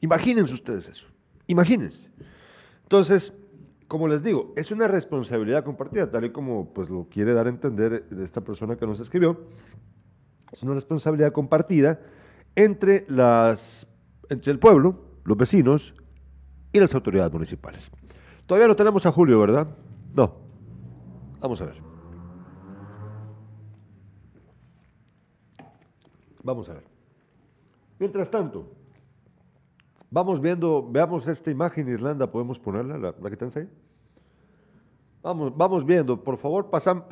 Imagínense 0.00 0.54
ustedes 0.54 0.88
eso, 0.88 1.06
imagínense. 1.46 2.10
Entonces, 2.82 3.32
como 3.86 4.08
les 4.08 4.22
digo, 4.22 4.52
es 4.56 4.70
una 4.70 4.88
responsabilidad 4.88 5.64
compartida, 5.64 6.10
tal 6.10 6.24
y 6.24 6.30
como 6.30 6.72
pues, 6.72 6.88
lo 6.88 7.08
quiere 7.10 7.32
dar 7.34 7.46
a 7.46 7.50
entender 7.50 8.06
esta 8.22 8.40
persona 8.40 8.76
que 8.76 8.86
nos 8.86 9.00
escribió. 9.00 9.46
Es 10.52 10.62
una 10.62 10.74
responsabilidad 10.74 11.32
compartida 11.32 12.00
entre, 12.54 13.04
las, 13.08 13.86
entre 14.28 14.52
el 14.52 14.58
pueblo, 14.58 14.96
los 15.24 15.36
vecinos 15.36 15.94
y 16.72 16.80
las 16.80 16.94
autoridades 16.94 17.32
municipales. 17.32 17.90
Todavía 18.46 18.68
no 18.68 18.76
tenemos 18.76 19.04
a 19.06 19.12
Julio, 19.12 19.40
¿verdad? 19.40 19.76
No. 20.14 20.36
Vamos 21.40 21.60
a 21.60 21.66
ver. 21.66 21.82
Vamos 26.42 26.68
a 26.68 26.74
ver. 26.74 26.84
Mientras 27.98 28.30
tanto, 28.30 28.66
Vamos 30.10 30.40
viendo, 30.40 30.88
veamos 30.90 31.26
esta 31.28 31.50
imagen, 31.50 31.88
Irlanda, 31.88 32.30
¿podemos 32.30 32.58
ponerla, 32.58 32.98
la, 32.98 33.30
que 33.30 33.36
tenés 33.36 33.56
ahí? 33.56 33.68
Vamos, 35.22 35.56
vamos 35.56 35.86
viendo, 35.86 36.20
por 36.22 36.36
favor, 36.36 36.68
pasan, 36.68 37.04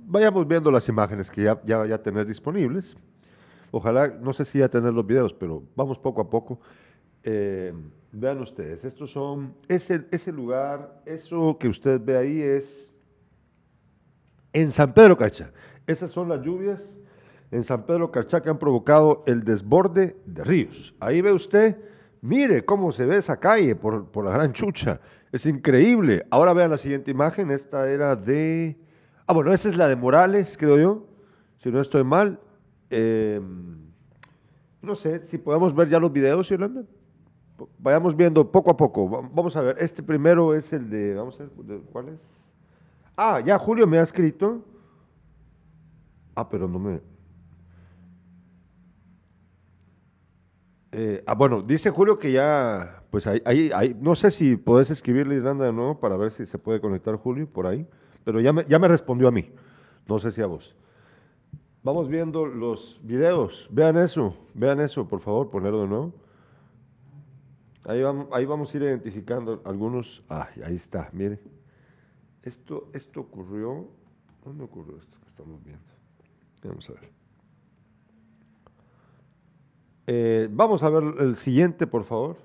vayamos 0.00 0.46
viendo 0.46 0.70
las 0.70 0.86
imágenes 0.88 1.30
que 1.30 1.44
ya, 1.44 1.62
ya, 1.64 2.02
tenés 2.02 2.26
disponibles. 2.26 2.96
Ojalá, 3.70 4.08
no 4.08 4.34
sé 4.34 4.44
si 4.44 4.58
ya 4.58 4.68
tenés 4.68 4.92
los 4.92 5.06
videos, 5.06 5.32
pero 5.32 5.62
vamos 5.74 5.98
poco 5.98 6.20
a 6.20 6.28
poco. 6.28 6.60
Eh, 7.22 7.72
vean 8.10 8.40
ustedes, 8.42 8.84
estos 8.84 9.10
son, 9.10 9.54
ese, 9.68 10.06
ese 10.10 10.30
lugar, 10.30 11.00
eso 11.06 11.56
que 11.58 11.68
usted 11.68 12.00
ve 12.04 12.18
ahí 12.18 12.40
es 12.42 12.90
en 14.52 14.72
San 14.72 14.92
Pedro 14.92 15.16
Carchá. 15.16 15.50
Esas 15.86 16.10
son 16.10 16.28
las 16.28 16.42
lluvias 16.42 16.82
en 17.50 17.64
San 17.64 17.86
Pedro 17.86 18.10
Carchá 18.10 18.42
que 18.42 18.50
han 18.50 18.58
provocado 18.58 19.22
el 19.26 19.44
desborde 19.44 20.16
de 20.26 20.44
ríos. 20.44 20.94
Ahí 21.00 21.20
ve 21.22 21.32
usted, 21.32 21.76
mire 22.22 22.64
cómo 22.64 22.92
se 22.92 23.04
ve 23.04 23.18
esa 23.18 23.36
calle 23.36 23.76
por, 23.76 24.06
por 24.06 24.24
la 24.24 24.30
gran 24.30 24.52
chucha. 24.52 25.00
Es 25.30 25.44
increíble. 25.44 26.24
Ahora 26.30 26.54
vean 26.54 26.70
la 26.70 26.78
siguiente 26.78 27.10
imagen. 27.10 27.50
Esta 27.50 27.90
era 27.90 28.16
de... 28.16 28.78
Ah, 29.26 29.34
bueno, 29.34 29.52
esa 29.52 29.68
es 29.68 29.76
la 29.76 29.88
de 29.88 29.96
Morales, 29.96 30.56
creo 30.56 30.78
yo. 30.78 31.06
Si 31.58 31.70
no 31.70 31.80
estoy 31.80 32.04
mal. 32.04 32.40
Eh, 32.90 33.40
no 34.80 34.94
sé 34.94 35.26
si 35.26 35.38
podemos 35.38 35.74
ver 35.74 35.88
ya 35.88 36.00
los 36.00 36.12
videos, 36.12 36.48
Yolanda. 36.48 36.82
Vayamos 37.78 38.16
viendo 38.16 38.50
poco 38.50 38.70
a 38.70 38.76
poco. 38.76 39.08
Vamos 39.08 39.54
a 39.56 39.62
ver. 39.62 39.76
Este 39.78 40.02
primero 40.02 40.54
es 40.54 40.72
el 40.72 40.90
de. 40.90 41.14
Vamos 41.14 41.38
a 41.40 41.44
ver. 41.44 41.80
¿Cuál 41.92 42.08
es? 42.08 42.18
Ah, 43.16 43.40
ya 43.40 43.58
Julio 43.58 43.86
me 43.86 43.98
ha 43.98 44.02
escrito. 44.02 44.64
Ah, 46.34 46.48
pero 46.48 46.66
no 46.66 46.78
me. 46.78 47.11
Eh, 50.94 51.24
ah, 51.26 51.34
bueno, 51.34 51.62
dice 51.62 51.88
Julio 51.90 52.18
que 52.18 52.32
ya, 52.32 53.02
pues 53.10 53.26
ahí, 53.26 53.70
ahí, 53.74 53.96
no 53.98 54.14
sé 54.14 54.30
si 54.30 54.56
podés 54.56 54.90
escribirle 54.90 55.36
Irlanda 55.36 55.64
de 55.64 55.72
nuevo 55.72 55.98
para 55.98 56.18
ver 56.18 56.32
si 56.32 56.44
se 56.44 56.58
puede 56.58 56.82
conectar 56.82 57.16
Julio 57.16 57.48
por 57.48 57.66
ahí, 57.66 57.88
pero 58.24 58.40
ya 58.40 58.52
me, 58.52 58.66
ya 58.66 58.78
me 58.78 58.88
respondió 58.88 59.26
a 59.26 59.30
mí, 59.30 59.50
no 60.06 60.18
sé 60.18 60.30
si 60.32 60.42
a 60.42 60.46
vos. 60.46 60.76
Vamos 61.82 62.08
viendo 62.08 62.44
los 62.44 63.00
videos, 63.02 63.66
vean 63.70 63.96
eso, 63.96 64.36
vean 64.52 64.80
eso, 64.80 65.08
por 65.08 65.20
favor, 65.20 65.50
ponerlo 65.50 65.80
de 65.80 65.88
nuevo. 65.88 66.12
Ahí 67.84 68.02
vamos, 68.02 68.28
ahí 68.30 68.44
vamos 68.44 68.72
a 68.72 68.76
ir 68.76 68.82
identificando 68.82 69.62
algunos, 69.64 70.22
ah, 70.28 70.48
ahí 70.62 70.76
está, 70.76 71.08
mire. 71.12 71.40
Esto, 72.42 72.90
esto 72.92 73.20
ocurrió, 73.20 73.88
¿dónde 74.44 74.64
ocurrió 74.64 74.98
esto 74.98 75.18
que 75.22 75.28
estamos 75.28 75.64
viendo? 75.64 75.84
Vamos 76.62 76.88
a 76.90 76.92
ver. 76.92 77.21
Eh, 80.06 80.48
vamos 80.50 80.82
a 80.82 80.88
ver 80.88 81.02
el 81.20 81.36
siguiente, 81.36 81.86
por 81.86 82.04
favor. 82.04 82.36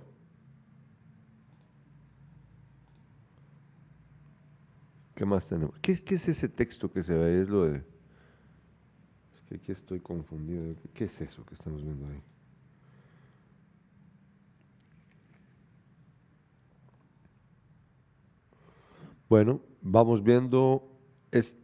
¿Qué 5.16 5.26
más 5.26 5.48
tenemos? 5.48 5.74
¿Qué, 5.80 5.96
¿Qué, 6.04 6.16
es 6.16 6.28
ese 6.28 6.48
texto 6.48 6.92
que 6.92 7.02
se 7.02 7.14
ve? 7.14 7.42
Es 7.42 7.50
lo 7.50 7.64
de... 7.64 7.78
Es 7.78 9.42
que 9.50 9.56
aquí 9.56 9.72
estoy 9.72 10.00
confundido. 10.00 10.76
¿Qué 10.94 11.06
es 11.06 11.22
eso 11.22 11.44
que 11.44 11.56
estamos 11.56 11.84
viendo 11.84 12.06
ahí? 12.08 12.22
Bueno, 19.28 19.60
vamos 19.82 20.24
viendo... 20.24 20.88
Este, 21.32 21.58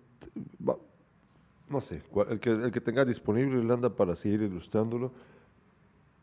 no 1.69 1.82
sé, 1.82 2.01
el 2.29 2.39
que, 2.39 2.49
el 2.49 2.71
que 2.71 2.82
tenga 2.82 3.06
disponible, 3.06 3.60
Irlanda, 3.60 3.95
para 3.95 4.15
seguir 4.15 4.41
ilustrándolo. 4.41 5.12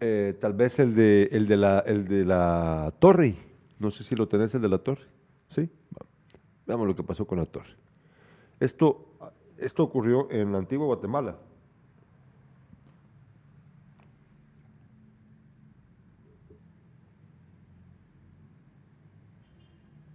Eh, 0.00 0.38
tal 0.40 0.54
vez 0.54 0.78
el 0.78 0.94
de, 0.94 1.28
el, 1.30 1.46
de 1.46 1.56
la, 1.58 1.80
el 1.80 2.08
de 2.08 2.24
la 2.24 2.92
torre. 2.98 3.36
No 3.78 3.90
sé 3.90 4.02
si 4.02 4.16
lo 4.16 4.26
tenés, 4.26 4.54
el 4.54 4.62
de 4.62 4.68
la 4.68 4.78
torre. 4.78 5.04
¿Sí? 5.50 5.68
Veamos 6.66 6.86
lo 6.86 6.96
que 6.96 7.02
pasó 7.02 7.26
con 7.26 7.38
la 7.38 7.46
torre. 7.46 7.74
Esto, 8.58 9.14
esto 9.58 9.82
ocurrió 9.82 10.30
en 10.30 10.52
la 10.52 10.58
antigua 10.58 10.86
Guatemala. 10.86 11.36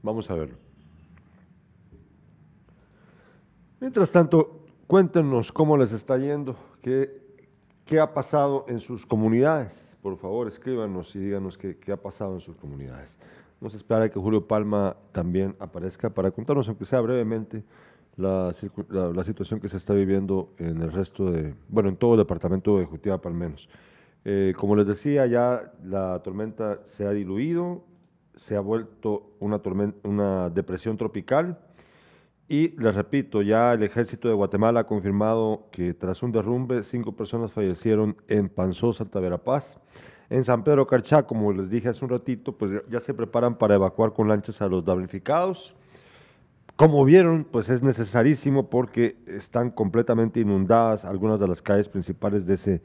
Vamos 0.01 0.29
a 0.29 0.35
verlo. 0.35 0.55
Mientras 3.79 4.11
tanto, 4.11 4.65
cuéntenos 4.87 5.51
cómo 5.51 5.77
les 5.77 5.91
está 5.91 6.17
yendo, 6.17 6.55
qué, 6.81 7.24
¿Qué 7.85 7.99
ha 7.99 8.15
pasado 8.15 8.65
en 8.67 8.79
sus 8.79 9.05
comunidades? 9.05 9.71
Por 10.01 10.17
favor, 10.17 10.47
escríbanos 10.47 11.15
y 11.15 11.19
díganos 11.19 11.55
qué, 11.55 11.77
ha 11.91 11.97
pasado 11.97 12.33
en 12.33 12.41
sus 12.41 12.55
comunidades. 12.55 13.15
Vamos 13.61 13.75
a 13.75 13.77
esperar 13.77 14.01
a 14.01 14.09
que 14.09 14.19
Julio 14.19 14.47
Palma 14.47 14.97
también 15.11 15.55
aparezca 15.59 16.09
para 16.09 16.31
contarnos, 16.31 16.67
aunque 16.67 16.85
sea 16.85 16.99
brevemente, 17.01 17.63
la, 18.17 18.53
situación 19.23 19.59
que 19.59 19.69
se 19.69 19.77
está 19.77 19.93
viviendo 19.93 20.49
en 20.57 20.81
el 20.81 20.91
resto 20.91 21.29
de, 21.29 21.53
bueno, 21.69 21.89
en 21.89 21.97
todo 21.97 22.13
el 22.13 22.17
departamento 22.17 22.79
de 22.79 22.85
Jutiapa 22.85 23.29
al 23.29 23.35
menos. 23.35 23.69
Eh, 24.23 24.55
como 24.57 24.75
les 24.75 24.87
decía, 24.87 25.27
ya 25.27 25.71
la 25.83 26.23
tormenta 26.23 26.79
se 26.97 27.05
ha 27.05 27.11
diluido, 27.11 27.83
se 28.35 28.55
ha 28.55 28.61
vuelto 28.61 29.35
una, 29.39 29.61
una 30.03 30.49
depresión 30.49 30.97
tropical 30.97 31.59
y 32.47 32.69
les 32.79 32.93
repito, 32.93 33.41
ya 33.41 33.73
el 33.73 33.81
ejército 33.81 34.27
de 34.27 34.35
Guatemala 34.35 34.81
ha 34.81 34.87
confirmado 34.87 35.67
que 35.71 35.95
tras 35.95 36.21
un 36.21 36.31
derrumbe, 36.31 36.83
cinco 36.83 37.13
personas 37.13 37.51
fallecieron 37.51 38.17
en 38.27 38.49
Panzó, 38.49 38.93
Santa 38.93 39.19
Verapaz. 39.19 39.79
En 40.29 40.43
San 40.43 40.63
Pedro 40.63 40.85
Carchá, 40.85 41.23
como 41.23 41.51
les 41.53 41.69
dije 41.69 41.89
hace 41.89 42.03
un 42.03 42.11
ratito, 42.11 42.51
pues 42.55 42.83
ya 42.89 42.99
se 42.99 43.13
preparan 43.13 43.57
para 43.57 43.75
evacuar 43.75 44.13
con 44.13 44.27
lanchas 44.27 44.61
a 44.61 44.67
los 44.67 44.85
damnificados. 44.85 45.75
Como 46.75 47.03
vieron, 47.03 47.45
pues 47.45 47.69
es 47.69 47.81
necesarísimo 47.81 48.69
porque 48.69 49.17
están 49.25 49.71
completamente 49.71 50.39
inundadas 50.39 51.05
algunas 51.05 51.39
de 51.39 51.47
las 51.47 51.61
calles 51.61 51.87
principales 51.87 52.45
de 52.45 52.55
ese 52.55 52.81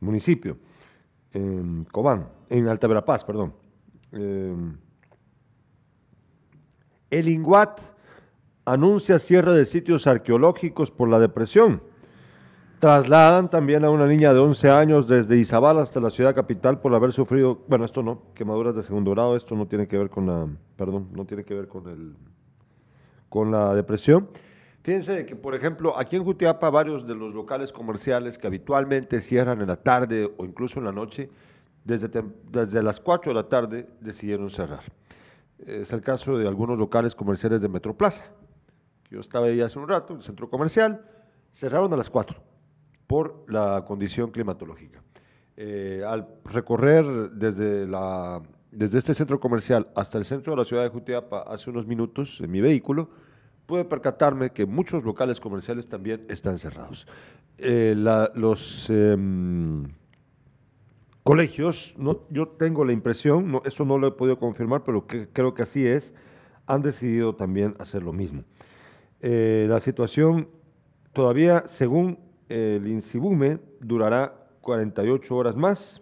municipio, 0.00 0.56
en 1.32 1.84
Cobán, 1.84 2.28
en 2.48 2.68
Alta 2.68 2.86
Verapaz, 2.86 3.24
perdón. 3.24 3.52
Eh, 4.12 4.56
el 7.10 7.28
Inguat 7.28 7.80
anuncia 8.72 9.18
cierre 9.18 9.52
de 9.52 9.64
sitios 9.64 10.06
arqueológicos 10.06 10.90
por 10.90 11.08
la 11.08 11.18
depresión. 11.18 11.82
Trasladan 12.78 13.50
también 13.50 13.84
a 13.84 13.90
una 13.90 14.06
niña 14.06 14.32
de 14.32 14.38
11 14.38 14.70
años 14.70 15.08
desde 15.08 15.36
Izabal 15.36 15.78
hasta 15.78 16.00
la 16.00 16.10
ciudad 16.10 16.34
capital 16.34 16.80
por 16.80 16.94
haber 16.94 17.12
sufrido, 17.12 17.60
bueno, 17.66 17.84
esto 17.84 18.02
no, 18.02 18.22
quemaduras 18.34 18.76
de 18.76 18.82
segundo 18.84 19.10
grado, 19.12 19.36
esto 19.36 19.56
no 19.56 19.66
tiene 19.66 19.88
que 19.88 19.98
ver 19.98 20.10
con 20.10 20.26
la, 20.26 20.46
perdón, 20.76 21.08
no 21.12 21.24
tiene 21.24 21.44
que 21.44 21.54
ver 21.54 21.66
con 21.66 21.88
el, 21.88 22.14
con 23.28 23.50
la 23.50 23.74
depresión. 23.74 24.28
Fíjense 24.82 25.26
que, 25.26 25.34
por 25.34 25.54
ejemplo, 25.54 25.98
aquí 25.98 26.16
en 26.16 26.24
Jutiapa, 26.24 26.70
varios 26.70 27.06
de 27.06 27.14
los 27.14 27.34
locales 27.34 27.72
comerciales 27.72 28.38
que 28.38 28.46
habitualmente 28.46 29.20
cierran 29.20 29.60
en 29.60 29.66
la 29.66 29.76
tarde 29.76 30.30
o 30.36 30.44
incluso 30.44 30.78
en 30.78 30.84
la 30.84 30.92
noche, 30.92 31.30
desde, 31.84 32.08
desde 32.50 32.82
las 32.82 33.00
4 33.00 33.32
de 33.32 33.34
la 33.34 33.48
tarde 33.48 33.88
decidieron 34.00 34.50
cerrar. 34.50 34.84
Es 35.58 35.92
el 35.92 36.00
caso 36.00 36.38
de 36.38 36.46
algunos 36.46 36.78
locales 36.78 37.14
comerciales 37.16 37.60
de 37.60 37.68
Metroplaza. 37.68 38.24
Yo 39.10 39.20
estaba 39.20 39.46
ahí 39.46 39.60
hace 39.60 39.78
un 39.78 39.88
rato, 39.88 40.14
el 40.14 40.22
centro 40.22 40.50
comercial, 40.50 41.04
cerraron 41.52 41.92
a 41.92 41.96
las 41.96 42.10
4 42.10 42.36
por 43.06 43.44
la 43.48 43.84
condición 43.86 44.30
climatológica. 44.30 45.02
Eh, 45.56 46.04
al 46.06 46.28
recorrer 46.44 47.30
desde 47.32 47.88
este 48.98 49.14
centro 49.14 49.40
comercial 49.40 49.88
hasta 49.96 50.18
el 50.18 50.24
centro 50.24 50.52
de 50.52 50.58
la 50.58 50.64
ciudad 50.64 50.84
de 50.84 50.90
Jutiapa 50.90 51.40
hace 51.40 51.70
unos 51.70 51.86
minutos 51.86 52.40
en 52.40 52.50
mi 52.50 52.60
vehículo, 52.60 53.08
pude 53.66 53.84
percatarme 53.84 54.50
que 54.50 54.66
muchos 54.66 55.04
locales 55.04 55.40
comerciales 55.40 55.88
también 55.88 56.24
están 56.28 56.58
cerrados. 56.58 57.06
Eh, 57.58 57.94
los 58.34 58.88
em, 58.88 59.88
colegios, 61.24 61.94
no, 61.98 62.20
yo 62.30 62.48
tengo 62.48 62.84
la 62.84 62.92
impresión, 62.92 63.50
no, 63.50 63.62
eso 63.64 63.84
no 63.84 63.98
lo 63.98 64.06
he 64.06 64.12
podido 64.12 64.38
confirmar, 64.38 64.84
pero 64.84 65.06
creo 65.06 65.54
que 65.54 65.62
así 65.62 65.84
es, 65.84 66.14
han 66.66 66.82
decidido 66.82 67.34
también 67.34 67.74
hacer 67.78 68.02
lo 68.02 68.12
mismo. 68.12 68.44
Eh, 69.20 69.66
la 69.68 69.80
situación 69.80 70.48
todavía, 71.12 71.64
según 71.66 72.18
el 72.48 72.86
INSIBUME, 72.86 73.58
durará 73.80 74.32
48 74.60 75.36
horas 75.36 75.56
más. 75.56 76.00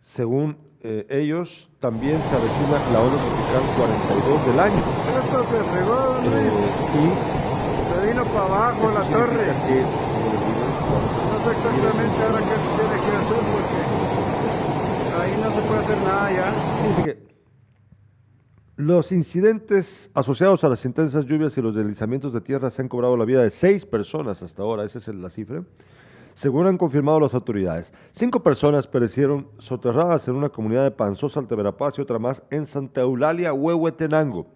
Según 0.00 0.56
eh, 0.80 1.06
ellos, 1.10 1.68
también 1.80 2.18
se 2.18 2.36
avecina 2.36 2.78
la 2.92 3.00
onda 3.00 3.16
tropical 3.16 3.62
42 3.76 4.46
del 4.46 4.60
año. 4.60 4.82
Esto 5.18 5.44
se 5.44 5.58
regó, 5.58 6.18
Luis. 6.22 6.54
Eh, 6.54 6.68
y 7.78 7.84
se 7.84 8.06
vino 8.06 8.24
para 8.24 8.46
abajo 8.46 8.90
la 8.92 9.02
torre. 9.02 9.46
no 11.32 11.44
sé 11.44 11.50
exactamente 11.50 12.22
ahora 12.22 12.40
qué 12.40 12.56
se 12.56 12.70
tiene 12.78 12.96
que 13.04 13.12
hacer 13.16 13.40
porque 13.52 13.80
ahí 15.20 15.32
no 15.42 15.50
se 15.50 15.60
puede 15.66 15.80
hacer 15.80 15.98
nada 15.98 16.32
ya. 16.32 17.33
Los 18.76 19.12
incidentes 19.12 20.10
asociados 20.14 20.64
a 20.64 20.68
las 20.68 20.84
intensas 20.84 21.26
lluvias 21.26 21.56
y 21.56 21.62
los 21.62 21.76
deslizamientos 21.76 22.32
de 22.32 22.40
tierra 22.40 22.70
se 22.70 22.82
han 22.82 22.88
cobrado 22.88 23.16
la 23.16 23.24
vida 23.24 23.40
de 23.40 23.50
seis 23.50 23.86
personas 23.86 24.42
hasta 24.42 24.62
ahora, 24.64 24.82
esa 24.82 24.98
es 24.98 25.06
la 25.14 25.30
cifra, 25.30 25.62
según 26.34 26.66
han 26.66 26.76
confirmado 26.76 27.20
las 27.20 27.34
autoridades. 27.34 27.92
Cinco 28.10 28.42
personas 28.42 28.88
perecieron 28.88 29.46
soterradas 29.58 30.26
en 30.26 30.34
una 30.34 30.48
comunidad 30.48 30.82
de 30.82 30.90
Panzosa, 30.90 31.38
Altaverapaz 31.38 31.96
y 31.98 32.02
otra 32.02 32.18
más 32.18 32.42
en 32.50 32.66
Santa 32.66 33.02
Eulalia, 33.02 33.52
Huehuetenango. 33.52 34.48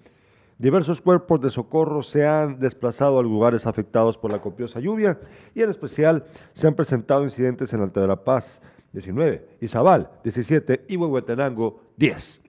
Diversos 0.59 1.01
cuerpos 1.01 1.41
de 1.41 1.51
socorro 1.51 2.03
se 2.03 2.27
han 2.27 2.59
desplazado 2.59 3.21
a 3.21 3.23
lugares 3.23 3.67
afectados 3.67 4.19
por 4.19 4.33
la 4.33 4.41
copiosa 4.41 4.81
lluvia 4.81 5.21
y 5.55 5.63
en 5.63 5.71
especial 5.71 6.25
se 6.55 6.67
han 6.67 6.75
presentado 6.75 7.23
incidentes 7.23 7.73
en 7.73 7.83
Altaverapaz 7.83 8.61
19, 8.93 9.59
Izabal 9.61 10.11
17 10.25 10.87
y 10.89 10.97
Huehuetenango 10.97 11.85
10. 11.97 12.48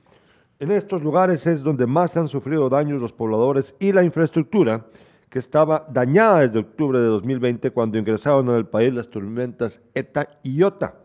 En 0.60 0.72
estos 0.72 1.02
lugares 1.02 1.48
es 1.48 1.64
donde 1.64 1.88
más 1.88 2.18
han 2.18 2.28
sufrido 2.28 2.68
daños 2.68 3.00
los 3.00 3.14
pobladores 3.14 3.74
y 3.80 3.94
la 3.94 4.04
infraestructura 4.04 4.88
que 5.30 5.40
estaba 5.40 5.88
dañada 5.90 6.42
desde 6.42 6.60
octubre 6.60 7.00
de 7.00 7.06
2020 7.06 7.72
cuando 7.72 7.98
ingresaron 7.98 8.50
al 8.50 8.68
país 8.68 8.94
las 8.94 9.10
tormentas 9.10 9.80
ETA 9.94 10.28
y 10.44 10.58
IOTA. 10.58 10.96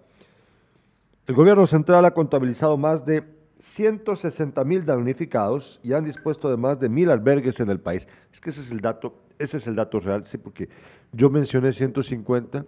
El 1.29 1.37
gobierno 1.37 1.69
central 1.69 2.05
ha 2.05 2.11
contabilizado 2.11 2.77
más 2.77 3.07
de 3.07 3.23
160 3.61 4.65
mil 4.65 4.85
damnificados 4.85 5.79
y 5.85 5.93
han 5.93 6.05
dispuesto 6.05 6.51
de 6.51 6.57
más 6.57 6.81
de 6.81 6.89
mil 6.89 7.09
albergues 7.09 7.61
en 7.61 7.71
el 7.71 7.79
país. 7.79 8.09
Es 8.33 8.41
que 8.41 8.51
ese 8.51 8.61
es 8.61 8.73
el 8.73 8.81
dato, 8.81 9.23
ese 9.39 9.59
es 9.59 9.69
el 9.69 9.77
dato 9.77 10.01
real, 10.01 10.27
sí, 10.27 10.37
porque 10.37 10.69
yo 11.13 11.31
mencioné 11.31 11.73
150 11.73 12.67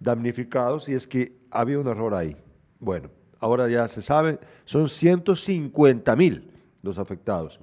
damnificados 0.00 0.86
y 0.90 0.92
es 0.92 1.06
que 1.06 1.32
había 1.50 1.78
un 1.78 1.88
error 1.88 2.14
ahí. 2.14 2.36
Bueno, 2.78 3.08
ahora 3.40 3.68
ya 3.68 3.88
se 3.88 4.02
sabe, 4.02 4.38
son 4.64 4.88
150 4.88 6.16
mil 6.16 6.50
los 6.82 6.98
afectados. 6.98 7.58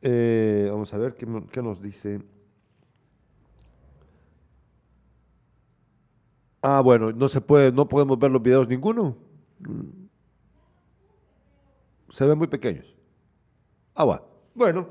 Eh, 0.00 0.68
vamos 0.70 0.92
a 0.94 0.98
ver 0.98 1.14
qué, 1.14 1.62
nos 1.62 1.82
dice. 1.82 2.20
Ah, 6.62 6.80
bueno, 6.80 7.12
no 7.12 7.28
se 7.28 7.40
puede, 7.40 7.72
no 7.72 7.88
podemos 7.88 8.18
ver 8.18 8.30
los 8.30 8.42
videos 8.42 8.68
ninguno. 8.68 9.16
Se 12.10 12.24
ven 12.24 12.38
muy 12.38 12.46
pequeños. 12.48 12.86
Ah, 13.94 14.04
bueno. 14.04 14.22
Bueno, 14.54 14.88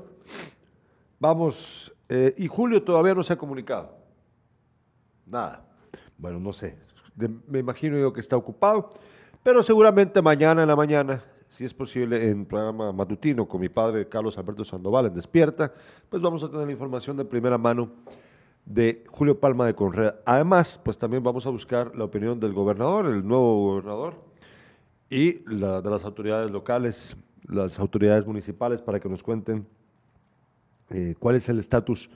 vamos. 1.18 1.92
Eh, 2.08 2.34
y 2.38 2.46
Julio 2.46 2.82
todavía 2.82 3.14
no 3.14 3.22
se 3.22 3.32
ha 3.32 3.36
comunicado. 3.36 3.94
Nada. 5.26 5.66
Bueno, 6.16 6.40
no 6.40 6.52
sé. 6.52 6.78
me 7.46 7.58
imagino 7.58 7.98
yo 7.98 8.12
que 8.12 8.20
está 8.20 8.36
ocupado. 8.36 8.90
Pero 9.42 9.62
seguramente 9.62 10.20
mañana 10.20 10.62
en 10.62 10.68
la 10.68 10.76
mañana, 10.76 11.22
si 11.48 11.64
es 11.64 11.72
posible, 11.72 12.28
en 12.28 12.44
programa 12.44 12.92
matutino 12.92 13.46
con 13.46 13.60
mi 13.60 13.68
padre 13.68 14.08
Carlos 14.08 14.36
Alberto 14.36 14.64
Sandoval 14.64 15.06
en 15.06 15.14
Despierta, 15.14 15.72
pues 16.08 16.20
vamos 16.20 16.42
a 16.42 16.50
tener 16.50 16.66
la 16.66 16.72
información 16.72 17.16
de 17.16 17.24
primera 17.24 17.56
mano 17.56 17.90
de 18.64 19.04
Julio 19.08 19.38
Palma 19.38 19.66
de 19.66 19.74
Conrea. 19.74 20.16
Además, 20.26 20.78
pues 20.82 20.98
también 20.98 21.22
vamos 21.22 21.46
a 21.46 21.50
buscar 21.50 21.94
la 21.96 22.04
opinión 22.04 22.38
del 22.38 22.52
gobernador, 22.52 23.06
el 23.06 23.26
nuevo 23.26 23.70
gobernador, 23.70 24.14
y 25.08 25.40
la, 25.48 25.80
de 25.80 25.90
las 25.90 26.04
autoridades 26.04 26.50
locales, 26.50 27.16
las 27.46 27.78
autoridades 27.78 28.26
municipales, 28.26 28.82
para 28.82 29.00
que 29.00 29.08
nos 29.08 29.22
cuenten 29.22 29.66
eh, 30.90 31.14
cuál 31.18 31.36
es 31.36 31.48
el 31.48 31.58
estatus 31.58 32.10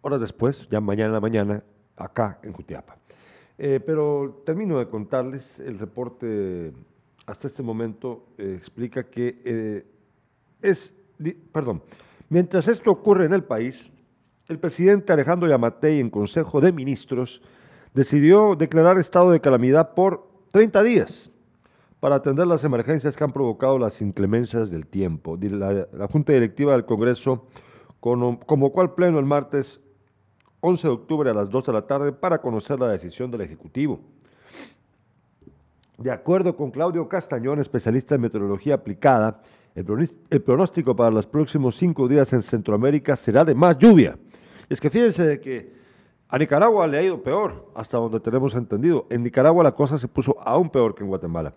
horas 0.00 0.20
después, 0.20 0.66
ya 0.68 0.80
mañana 0.80 1.08
en 1.08 1.12
la 1.12 1.20
mañana, 1.20 1.62
acá 1.96 2.38
en 2.42 2.52
Jutiapa. 2.52 2.96
Eh, 3.62 3.78
pero 3.84 4.42
termino 4.46 4.78
de 4.78 4.88
contarles, 4.88 5.60
el 5.60 5.78
reporte 5.78 6.72
hasta 7.26 7.46
este 7.46 7.62
momento 7.62 8.24
eh, 8.38 8.54
explica 8.56 9.04
que 9.04 9.84
es, 10.62 10.94
perdón, 11.52 11.82
mientras 12.30 12.66
esto 12.68 12.90
ocurre 12.90 13.26
en 13.26 13.34
el 13.34 13.44
país, 13.44 13.92
el 14.48 14.58
presidente 14.58 15.12
Alejandro 15.12 15.46
Yamatei 15.46 16.00
en 16.00 16.08
Consejo 16.08 16.62
de 16.62 16.72
Ministros 16.72 17.42
decidió 17.92 18.56
declarar 18.56 18.98
estado 18.98 19.30
de 19.30 19.42
calamidad 19.42 19.92
por 19.92 20.26
30 20.52 20.82
días 20.82 21.30
para 22.00 22.16
atender 22.16 22.46
las 22.46 22.64
emergencias 22.64 23.14
que 23.14 23.24
han 23.24 23.32
provocado 23.32 23.78
las 23.78 24.00
inclemencias 24.00 24.70
del 24.70 24.86
tiempo. 24.86 25.38
La, 25.38 26.08
Junta 26.10 26.32
Directiva 26.32 26.72
del 26.72 26.86
Congreso 26.86 27.46
convocó 28.00 28.80
al 28.80 28.94
Pleno 28.94 29.18
el 29.18 29.26
martes 29.26 29.80
11 30.60 30.86
de 30.86 30.92
octubre 30.92 31.30
a 31.30 31.34
las 31.34 31.50
2 31.50 31.66
de 31.66 31.72
la 31.72 31.82
tarde 31.82 32.12
para 32.12 32.38
conocer 32.38 32.78
la 32.78 32.88
decisión 32.88 33.30
del 33.30 33.42
Ejecutivo. 33.42 34.00
De 35.98 36.10
acuerdo 36.10 36.56
con 36.56 36.70
Claudio 36.70 37.08
Castañón, 37.08 37.60
especialista 37.60 38.14
en 38.14 38.22
meteorología 38.22 38.74
aplicada, 38.74 39.42
el 39.74 40.42
pronóstico 40.42 40.96
para 40.96 41.10
los 41.10 41.26
próximos 41.26 41.76
cinco 41.76 42.08
días 42.08 42.32
en 42.32 42.42
Centroamérica 42.42 43.16
será 43.16 43.44
de 43.44 43.54
más 43.54 43.78
lluvia 43.78 44.16
es 44.70 44.80
que 44.80 44.88
fíjense 44.88 45.40
que 45.40 45.68
a 46.28 46.38
Nicaragua 46.38 46.86
le 46.86 46.96
ha 46.96 47.02
ido 47.02 47.20
peor, 47.22 47.70
hasta 47.74 47.98
donde 47.98 48.20
tenemos 48.20 48.54
entendido. 48.54 49.06
En 49.10 49.24
Nicaragua 49.24 49.64
la 49.64 49.72
cosa 49.72 49.98
se 49.98 50.06
puso 50.06 50.36
aún 50.40 50.70
peor 50.70 50.94
que 50.94 51.02
en 51.02 51.08
Guatemala. 51.08 51.52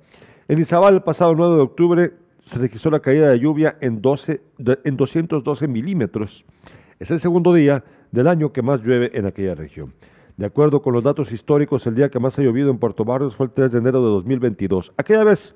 En 0.47 0.59
Izabal, 0.59 0.95
el 0.95 1.03
pasado 1.03 1.35
9 1.35 1.55
de 1.55 1.61
octubre, 1.61 2.13
se 2.41 2.57
registró 2.57 2.89
la 2.89 2.99
caída 2.99 3.29
de 3.29 3.39
lluvia 3.39 3.77
en, 3.79 4.01
12, 4.01 4.41
en 4.83 4.97
212 4.97 5.67
milímetros. 5.67 6.43
Es 6.99 7.11
el 7.11 7.19
segundo 7.19 7.53
día 7.53 7.83
del 8.11 8.27
año 8.27 8.51
que 8.51 8.61
más 8.61 8.81
llueve 8.81 9.11
en 9.13 9.25
aquella 9.25 9.55
región. 9.55 9.93
De 10.37 10.45
acuerdo 10.45 10.81
con 10.81 10.93
los 10.93 11.03
datos 11.03 11.31
históricos, 11.31 11.85
el 11.85 11.95
día 11.95 12.09
que 12.09 12.19
más 12.19 12.37
ha 12.39 12.41
llovido 12.41 12.71
en 12.71 12.79
Puerto 12.79 13.05
Barrios 13.05 13.35
fue 13.35 13.47
el 13.47 13.51
3 13.51 13.71
de 13.71 13.77
enero 13.79 14.03
de 14.03 14.09
2022. 14.09 14.93
Aquella 14.97 15.23
vez 15.23 15.53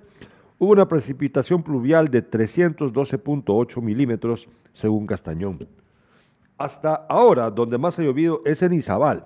hubo 0.59 0.71
una 0.71 0.87
precipitación 0.87 1.63
pluvial 1.63 2.09
de 2.09 2.27
312.8 2.27 3.81
milímetros, 3.81 4.47
según 4.73 5.07
Castañón. 5.07 5.67
Hasta 6.57 6.93
ahora, 6.93 7.49
donde 7.51 7.77
más 7.77 7.97
ha 7.99 8.03
llovido 8.03 8.41
es 8.45 8.61
en 8.61 8.73
Izabal, 8.73 9.25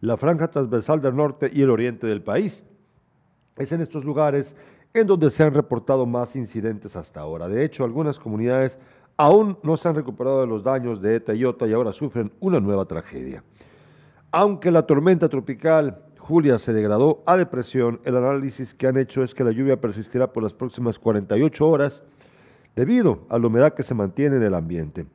la 0.00 0.16
franja 0.16 0.48
transversal 0.48 1.00
del 1.00 1.16
norte 1.16 1.50
y 1.52 1.62
el 1.62 1.70
oriente 1.70 2.06
del 2.06 2.22
país. 2.22 2.64
Es 3.56 3.72
en 3.72 3.80
estos 3.80 4.04
lugares 4.04 4.54
en 4.94 5.06
donde 5.06 5.30
se 5.30 5.42
han 5.42 5.54
reportado 5.54 6.06
más 6.06 6.34
incidentes 6.36 6.96
hasta 6.96 7.20
ahora. 7.20 7.48
De 7.48 7.64
hecho, 7.64 7.84
algunas 7.84 8.18
comunidades 8.18 8.78
aún 9.18 9.58
no 9.62 9.76
se 9.76 9.88
han 9.88 9.96
recuperado 9.96 10.40
de 10.40 10.46
los 10.46 10.62
daños 10.62 11.02
de 11.02 11.16
ETA 11.16 11.34
y 11.34 11.44
OTA 11.44 11.66
y 11.66 11.72
ahora 11.74 11.92
sufren 11.92 12.32
una 12.40 12.60
nueva 12.60 12.86
tragedia. 12.86 13.44
Aunque 14.30 14.70
la 14.70 14.86
tormenta 14.86 15.28
tropical 15.28 16.02
Julia 16.18 16.58
se 16.58 16.72
degradó 16.72 17.22
a 17.26 17.36
depresión, 17.36 18.00
el 18.04 18.16
análisis 18.16 18.74
que 18.74 18.86
han 18.86 18.96
hecho 18.96 19.22
es 19.22 19.34
que 19.34 19.44
la 19.44 19.50
lluvia 19.50 19.80
persistirá 19.80 20.32
por 20.32 20.42
las 20.42 20.52
próximas 20.52 20.98
48 20.98 21.68
horas 21.68 22.04
debido 22.76 23.26
a 23.28 23.38
la 23.38 23.46
humedad 23.46 23.74
que 23.74 23.82
se 23.82 23.94
mantiene 23.94 24.36
en 24.36 24.42
el 24.42 24.54
ambiente. 24.54 25.06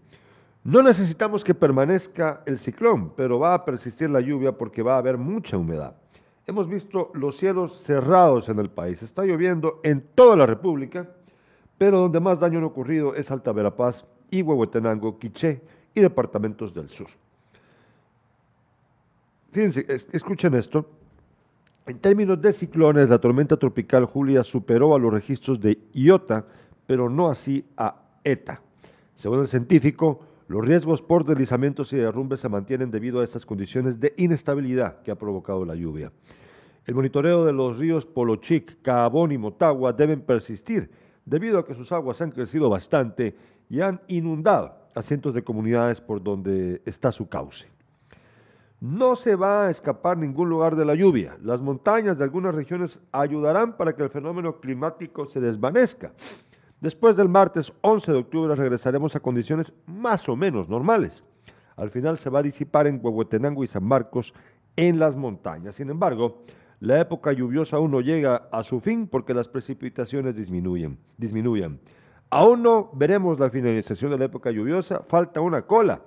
No 0.63 0.81
necesitamos 0.81 1.43
que 1.43 1.53
permanezca 1.53 2.41
el 2.45 2.57
ciclón, 2.57 3.11
pero 3.15 3.39
va 3.39 3.53
a 3.53 3.63
persistir 3.63 4.09
la 4.09 4.21
lluvia 4.21 4.53
porque 4.53 4.81
va 4.81 4.95
a 4.95 4.97
haber 4.97 5.17
mucha 5.17 5.57
humedad. 5.57 5.95
Hemos 6.45 6.67
visto 6.67 7.11
los 7.13 7.37
cielos 7.37 7.81
cerrados 7.85 8.49
en 8.49 8.59
el 8.59 8.69
país. 8.69 9.01
Está 9.01 9.23
lloviendo 9.23 9.79
en 9.83 10.01
toda 10.15 10.35
la 10.35 10.45
República, 10.45 11.09
pero 11.77 11.99
donde 11.99 12.19
más 12.19 12.39
daño 12.39 12.59
ha 12.59 12.65
ocurrido 12.65 13.15
es 13.15 13.29
Alta 13.31 13.51
Verapaz 13.51 14.05
y 14.29 14.41
Huehuetenango, 14.41 15.17
Quiché 15.19 15.61
y 15.93 16.01
departamentos 16.01 16.73
del 16.73 16.89
sur. 16.89 17.07
Fíjense, 19.51 19.85
escuchen 20.11 20.55
esto. 20.55 20.85
En 21.85 21.99
términos 21.99 22.41
de 22.41 22.53
ciclones, 22.53 23.09
la 23.09 23.19
tormenta 23.19 23.57
tropical 23.57 24.05
Julia 24.05 24.43
superó 24.43 24.95
a 24.95 24.99
los 24.99 25.13
registros 25.13 25.59
de 25.59 25.77
Iota, 25.93 26.45
pero 26.87 27.09
no 27.09 27.29
así 27.29 27.63
a 27.77 27.95
ETA. 28.23 28.61
Según 29.15 29.41
el 29.41 29.47
científico, 29.47 30.21
los 30.47 30.65
riesgos 30.65 31.01
por 31.01 31.25
deslizamientos 31.25 31.93
y 31.93 31.97
derrumbes 31.97 32.39
se 32.39 32.49
mantienen 32.49 32.89
debido 32.89 33.19
a 33.19 33.23
estas 33.23 33.45
condiciones 33.45 33.99
de 33.99 34.13
inestabilidad 34.17 35.01
que 35.01 35.11
ha 35.11 35.15
provocado 35.15 35.65
la 35.65 35.75
lluvia. 35.75 36.11
El 36.85 36.95
monitoreo 36.95 37.45
de 37.45 37.53
los 37.53 37.77
ríos 37.77 38.05
Polochic, 38.05 38.81
Cabón 38.81 39.31
y 39.31 39.37
Motagua 39.37 39.93
deben 39.93 40.21
persistir 40.21 40.89
debido 41.25 41.59
a 41.59 41.65
que 41.65 41.75
sus 41.75 41.91
aguas 41.91 42.21
han 42.21 42.31
crecido 42.31 42.69
bastante 42.69 43.35
y 43.69 43.81
han 43.81 44.01
inundado 44.07 44.75
a 44.95 45.01
cientos 45.01 45.33
de 45.33 45.43
comunidades 45.43 46.01
por 46.01 46.21
donde 46.21 46.81
está 46.85 47.11
su 47.11 47.27
cauce. 47.27 47.67
No 48.79 49.15
se 49.15 49.35
va 49.35 49.67
a 49.67 49.69
escapar 49.69 50.17
ningún 50.17 50.49
lugar 50.49 50.75
de 50.75 50.83
la 50.83 50.93
lluvia. 50.93 51.37
Las 51.41 51.61
montañas 51.61 52.17
de 52.17 52.25
algunas 52.25 52.53
regiones 52.53 52.99
ayudarán 53.13 53.77
para 53.77 53.95
que 53.95 54.03
el 54.03 54.09
fenómeno 54.09 54.59
climático 54.59 55.25
se 55.25 55.39
desvanezca. 55.39 56.11
Después 56.81 57.15
del 57.15 57.29
martes 57.29 57.71
11 57.79 58.11
de 58.11 58.17
octubre 58.17 58.55
regresaremos 58.55 59.15
a 59.15 59.21
condiciones 59.21 59.71
más 59.85 60.27
o 60.27 60.35
menos 60.35 60.67
normales. 60.67 61.23
Al 61.77 61.91
final 61.91 62.17
se 62.17 62.29
va 62.29 62.39
a 62.39 62.43
disipar 62.43 62.87
en 62.87 62.99
Huehuetenango 63.01 63.63
y 63.63 63.67
San 63.67 63.85
Marcos 63.85 64.33
en 64.75 64.99
las 64.99 65.15
montañas. 65.15 65.75
Sin 65.75 65.89
embargo, 65.89 66.43
la 66.83 66.99
época 66.99 67.31
lluviosa 67.31 67.77
aún 67.77 67.91
no 67.91 68.01
llega 68.01 68.49
a 68.51 68.61
su 68.61 68.81
fin 68.81 69.07
porque 69.07 69.33
las 69.33 69.47
precipitaciones 69.47 70.35
disminuyen, 70.35 70.97
disminuyen. 71.17 71.79
Aún 72.29 72.61
no 72.61 72.89
veremos 72.91 73.39
la 73.39 73.49
finalización 73.49 74.11
de 74.11 74.17
la 74.17 74.25
época 74.25 74.51
lluviosa, 74.51 75.01
falta 75.07 75.39
una 75.39 75.61
cola. 75.61 76.01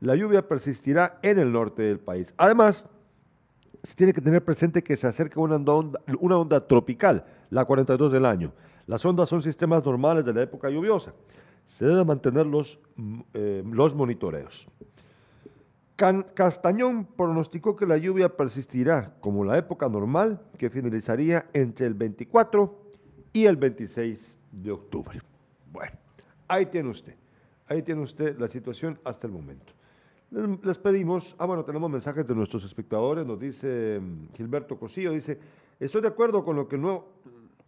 La 0.00 0.16
lluvia 0.16 0.48
persistirá 0.48 1.20
en 1.22 1.38
el 1.38 1.52
norte 1.52 1.82
del 1.82 2.00
país. 2.00 2.34
Además, 2.36 2.84
se 3.84 3.94
tiene 3.94 4.12
que 4.12 4.20
tener 4.20 4.44
presente 4.44 4.82
que 4.82 4.96
se 4.96 5.06
acerca 5.06 5.38
una 5.38 5.54
onda, 6.36 6.66
tropical, 6.66 7.24
la 7.50 7.64
42 7.64 8.10
del 8.10 8.26
año. 8.26 8.52
Las 8.88 9.04
ondas 9.04 9.28
son 9.28 9.40
sistemas 9.40 9.84
normales 9.84 10.24
de 10.24 10.34
la 10.34 10.42
época 10.42 10.68
lluviosa. 10.68 11.14
Se 11.68 11.84
deben 11.84 12.04
mantener 12.04 12.44
los, 12.44 12.80
eh, 13.34 13.62
los 13.64 13.94
monitoreos. 13.94 14.66
Castañón 15.98 17.06
pronosticó 17.16 17.74
que 17.74 17.84
la 17.84 17.96
lluvia 17.96 18.28
persistirá 18.36 19.16
como 19.20 19.44
la 19.44 19.58
época 19.58 19.88
normal, 19.88 20.40
que 20.56 20.70
finalizaría 20.70 21.46
entre 21.52 21.86
el 21.86 21.94
24 21.94 22.72
y 23.32 23.46
el 23.46 23.56
26 23.56 24.36
de 24.52 24.70
octubre. 24.70 25.20
Bueno, 25.72 25.98
ahí 26.46 26.66
tiene 26.66 26.90
usted. 26.90 27.16
Ahí 27.66 27.82
tiene 27.82 28.02
usted 28.02 28.38
la 28.38 28.46
situación 28.46 29.00
hasta 29.02 29.26
el 29.26 29.32
momento. 29.32 29.72
Les 30.62 30.78
pedimos, 30.78 31.34
ah 31.36 31.46
bueno, 31.46 31.64
tenemos 31.64 31.90
mensajes 31.90 32.24
de 32.24 32.34
nuestros 32.34 32.64
espectadores, 32.64 33.26
nos 33.26 33.40
dice 33.40 33.98
mm, 34.00 34.34
Gilberto 34.36 34.78
Cosillo, 34.78 35.10
dice, 35.10 35.36
estoy 35.80 36.02
de 36.02 36.08
acuerdo 36.08 36.44
con 36.44 36.54
lo 36.54 36.68
que 36.68 36.78
no, 36.78 37.06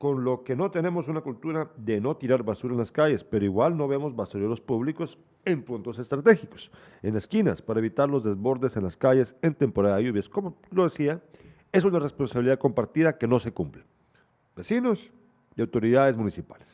con 0.00 0.24
lo 0.24 0.42
que 0.44 0.56
no 0.56 0.70
tenemos 0.70 1.08
una 1.08 1.20
cultura 1.20 1.70
de 1.76 2.00
no 2.00 2.16
tirar 2.16 2.42
basura 2.42 2.72
en 2.72 2.78
las 2.78 2.90
calles, 2.90 3.22
pero 3.22 3.44
igual 3.44 3.76
no 3.76 3.86
vemos 3.86 4.16
basureros 4.16 4.58
públicos 4.58 5.18
en 5.44 5.62
puntos 5.62 5.98
estratégicos, 5.98 6.70
en 7.02 7.18
esquinas, 7.18 7.60
para 7.60 7.80
evitar 7.80 8.08
los 8.08 8.24
desbordes 8.24 8.74
en 8.78 8.84
las 8.84 8.96
calles 8.96 9.34
en 9.42 9.54
temporada 9.54 9.98
de 9.98 10.04
lluvias. 10.04 10.26
Como 10.26 10.56
lo 10.70 10.84
decía, 10.84 11.20
es 11.70 11.84
una 11.84 11.98
responsabilidad 11.98 12.58
compartida 12.58 13.18
que 13.18 13.26
no 13.26 13.38
se 13.38 13.52
cumple. 13.52 13.82
Vecinos 14.56 15.10
y 15.54 15.60
autoridades 15.60 16.16
municipales. 16.16 16.66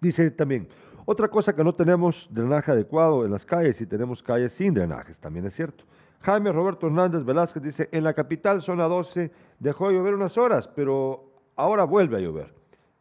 Dice 0.00 0.30
también, 0.30 0.68
otra 1.04 1.26
cosa 1.26 1.52
que 1.52 1.64
no 1.64 1.74
tenemos 1.74 2.28
drenaje 2.30 2.70
adecuado 2.70 3.24
en 3.24 3.32
las 3.32 3.44
calles 3.44 3.80
y 3.80 3.86
tenemos 3.86 4.22
calles 4.22 4.52
sin 4.52 4.72
drenajes, 4.72 5.18
también 5.18 5.46
es 5.46 5.54
cierto. 5.56 5.82
Jaime 6.20 6.52
Roberto 6.52 6.86
Hernández 6.86 7.24
Velázquez 7.24 7.60
dice, 7.60 7.88
en 7.90 8.04
la 8.04 8.14
capital, 8.14 8.62
zona 8.62 8.84
12, 8.84 9.32
dejó 9.58 9.88
de 9.88 9.94
llover 9.94 10.14
unas 10.14 10.38
horas, 10.38 10.68
pero 10.68 11.32
ahora 11.56 11.84
vuelve 11.84 12.18
a 12.18 12.20
llover. 12.20 12.54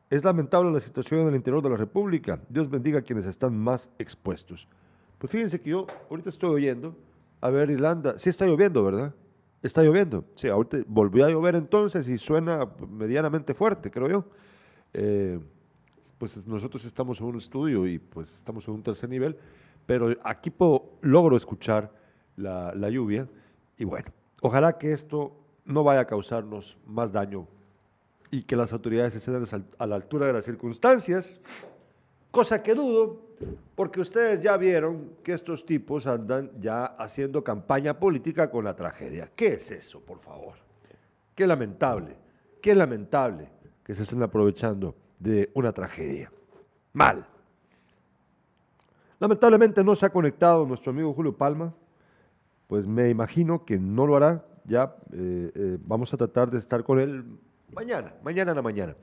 Es 0.09 0.23
lamentable 0.23 0.71
la 0.71 0.79
situación 0.79 1.21
en 1.21 1.27
el 1.27 1.35
interior 1.35 1.61
de 1.61 1.69
la 1.69 1.77
República. 1.77 2.39
Dios 2.49 2.69
bendiga 2.69 2.99
a 2.99 3.01
quienes 3.01 3.25
están 3.25 3.57
más 3.57 3.89
expuestos. 3.99 4.67
Pues 5.17 5.31
fíjense 5.31 5.59
que 5.59 5.71
yo 5.71 5.87
ahorita 6.09 6.29
estoy 6.29 6.49
oyendo, 6.49 6.95
a 7.41 7.49
ver, 7.49 7.69
Irlanda, 7.69 8.17
sí 8.17 8.29
está 8.29 8.45
lloviendo, 8.45 8.83
¿verdad? 8.83 9.13
Está 9.61 9.81
lloviendo. 9.81 10.25
Sí, 10.35 10.47
ahorita 10.47 10.77
volvió 10.87 11.25
a 11.25 11.29
llover 11.29 11.55
entonces 11.55 12.07
y 12.07 12.17
suena 12.17 12.67
medianamente 12.89 13.53
fuerte, 13.53 13.91
creo 13.91 14.07
yo. 14.07 14.25
Eh, 14.93 15.39
pues 16.17 16.45
nosotros 16.47 16.85
estamos 16.85 17.19
en 17.19 17.25
un 17.25 17.37
estudio 17.37 17.85
y 17.87 17.99
pues 17.99 18.33
estamos 18.35 18.67
en 18.67 18.75
un 18.75 18.83
tercer 18.83 19.09
nivel, 19.09 19.35
pero 19.85 20.15
aquí 20.23 20.49
puedo, 20.49 20.91
logro 21.01 21.35
escuchar 21.35 21.91
la, 22.37 22.73
la 22.73 22.89
lluvia 22.89 23.27
y 23.77 23.83
bueno, 23.83 24.07
ojalá 24.41 24.77
que 24.77 24.91
esto 24.91 25.33
no 25.65 25.83
vaya 25.83 26.01
a 26.01 26.05
causarnos 26.05 26.77
más 26.85 27.11
daño 27.11 27.47
y 28.31 28.43
que 28.43 28.55
las 28.55 28.73
autoridades 28.73 29.15
estén 29.15 29.47
a 29.77 29.87
la 29.87 29.95
altura 29.95 30.27
de 30.27 30.33
las 30.33 30.45
circunstancias, 30.45 31.39
cosa 32.31 32.61
que 32.61 32.73
dudo, 32.75 33.21
porque 33.75 33.99
ustedes 33.99 34.41
ya 34.41 34.57
vieron 34.57 35.11
que 35.23 35.33
estos 35.33 35.65
tipos 35.65 36.07
andan 36.07 36.51
ya 36.59 36.85
haciendo 36.85 37.43
campaña 37.43 37.99
política 37.99 38.49
con 38.49 38.65
la 38.65 38.75
tragedia. 38.75 39.31
¿Qué 39.35 39.53
es 39.53 39.71
eso, 39.71 39.99
por 39.99 40.19
favor? 40.19 40.53
Qué 41.35 41.45
lamentable, 41.45 42.15
qué 42.61 42.73
lamentable 42.75 43.49
que 43.83 43.93
se 43.93 44.03
estén 44.03 44.23
aprovechando 44.23 44.95
de 45.19 45.51
una 45.53 45.71
tragedia. 45.71 46.31
Mal. 46.93 47.25
Lamentablemente 49.19 49.83
no 49.83 49.95
se 49.95 50.05
ha 50.05 50.09
conectado 50.09 50.65
nuestro 50.65 50.91
amigo 50.91 51.13
Julio 51.13 51.35
Palma, 51.35 51.73
pues 52.67 52.87
me 52.87 53.09
imagino 53.09 53.65
que 53.65 53.77
no 53.77 54.07
lo 54.07 54.15
hará. 54.15 54.45
Ya 54.65 54.95
eh, 55.13 55.51
eh, 55.53 55.77
vamos 55.81 56.13
a 56.13 56.17
tratar 56.17 56.49
de 56.49 56.57
estar 56.57 56.83
con 56.83 56.99
él 56.99 57.23
mañana, 57.75 58.13
mañana 58.23 58.51
en 58.51 58.55
la 58.55 58.61
mañana. 58.61 58.95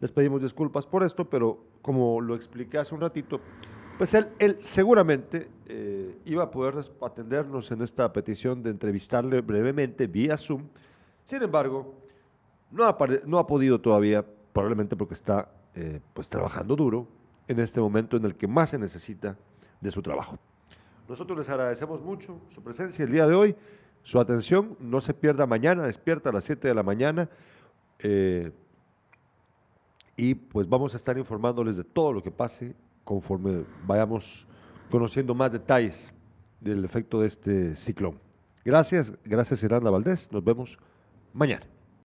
Les 0.00 0.12
pedimos 0.12 0.40
disculpas 0.42 0.86
por 0.86 1.02
esto, 1.02 1.28
pero 1.28 1.58
como 1.82 2.20
lo 2.20 2.36
expliqué 2.36 2.78
hace 2.78 2.94
un 2.94 3.00
ratito, 3.00 3.40
pues 3.96 4.14
él, 4.14 4.58
seguramente 4.60 5.48
eh, 5.66 6.18
iba 6.26 6.44
a 6.44 6.50
poder 6.50 6.74
atendernos 7.02 7.70
en 7.72 7.82
esta 7.82 8.12
petición 8.12 8.62
de 8.62 8.70
entrevistarle 8.70 9.40
brevemente 9.40 10.06
vía 10.06 10.36
Zoom. 10.36 10.68
Sin 11.24 11.42
embargo, 11.42 11.94
no 12.70 12.84
ha, 12.84 12.96
no 13.26 13.38
ha 13.38 13.46
podido 13.46 13.80
todavía, 13.80 14.24
probablemente 14.52 14.94
porque 14.94 15.14
está 15.14 15.50
eh, 15.74 16.00
pues 16.14 16.28
trabajando 16.28 16.76
duro 16.76 17.08
en 17.48 17.58
este 17.58 17.80
momento 17.80 18.16
en 18.16 18.24
el 18.24 18.36
que 18.36 18.46
más 18.46 18.70
se 18.70 18.78
necesita 18.78 19.36
de 19.80 19.90
su 19.90 20.02
trabajo. 20.02 20.38
Nosotros 21.08 21.38
les 21.38 21.48
agradecemos 21.48 22.02
mucho 22.02 22.38
su 22.54 22.62
presencia 22.62 23.04
el 23.04 23.10
día 23.10 23.26
de 23.26 23.34
hoy, 23.34 23.56
su 24.02 24.20
atención. 24.20 24.76
No 24.78 25.00
se 25.00 25.14
pierda 25.14 25.46
mañana, 25.46 25.86
despierta 25.86 26.30
a 26.30 26.32
las 26.32 26.44
7 26.44 26.68
de 26.68 26.74
la 26.74 26.82
mañana. 26.82 27.28
Eh, 28.00 28.52
y 30.16 30.34
pues 30.34 30.68
vamos 30.68 30.94
a 30.94 30.96
estar 30.96 31.16
informándoles 31.16 31.76
de 31.76 31.84
todo 31.84 32.12
lo 32.12 32.22
que 32.22 32.30
pase 32.30 32.74
conforme 33.04 33.64
vayamos 33.86 34.46
conociendo 34.90 35.34
más 35.34 35.52
detalles 35.52 36.12
del 36.60 36.84
efecto 36.84 37.20
de 37.20 37.28
este 37.28 37.76
ciclón. 37.76 38.18
Gracias, 38.64 39.12
gracias 39.24 39.62
Iranda 39.62 39.90
Valdés. 39.90 40.30
Nos 40.32 40.42
vemos 40.42 40.78
mañana. 41.32 41.64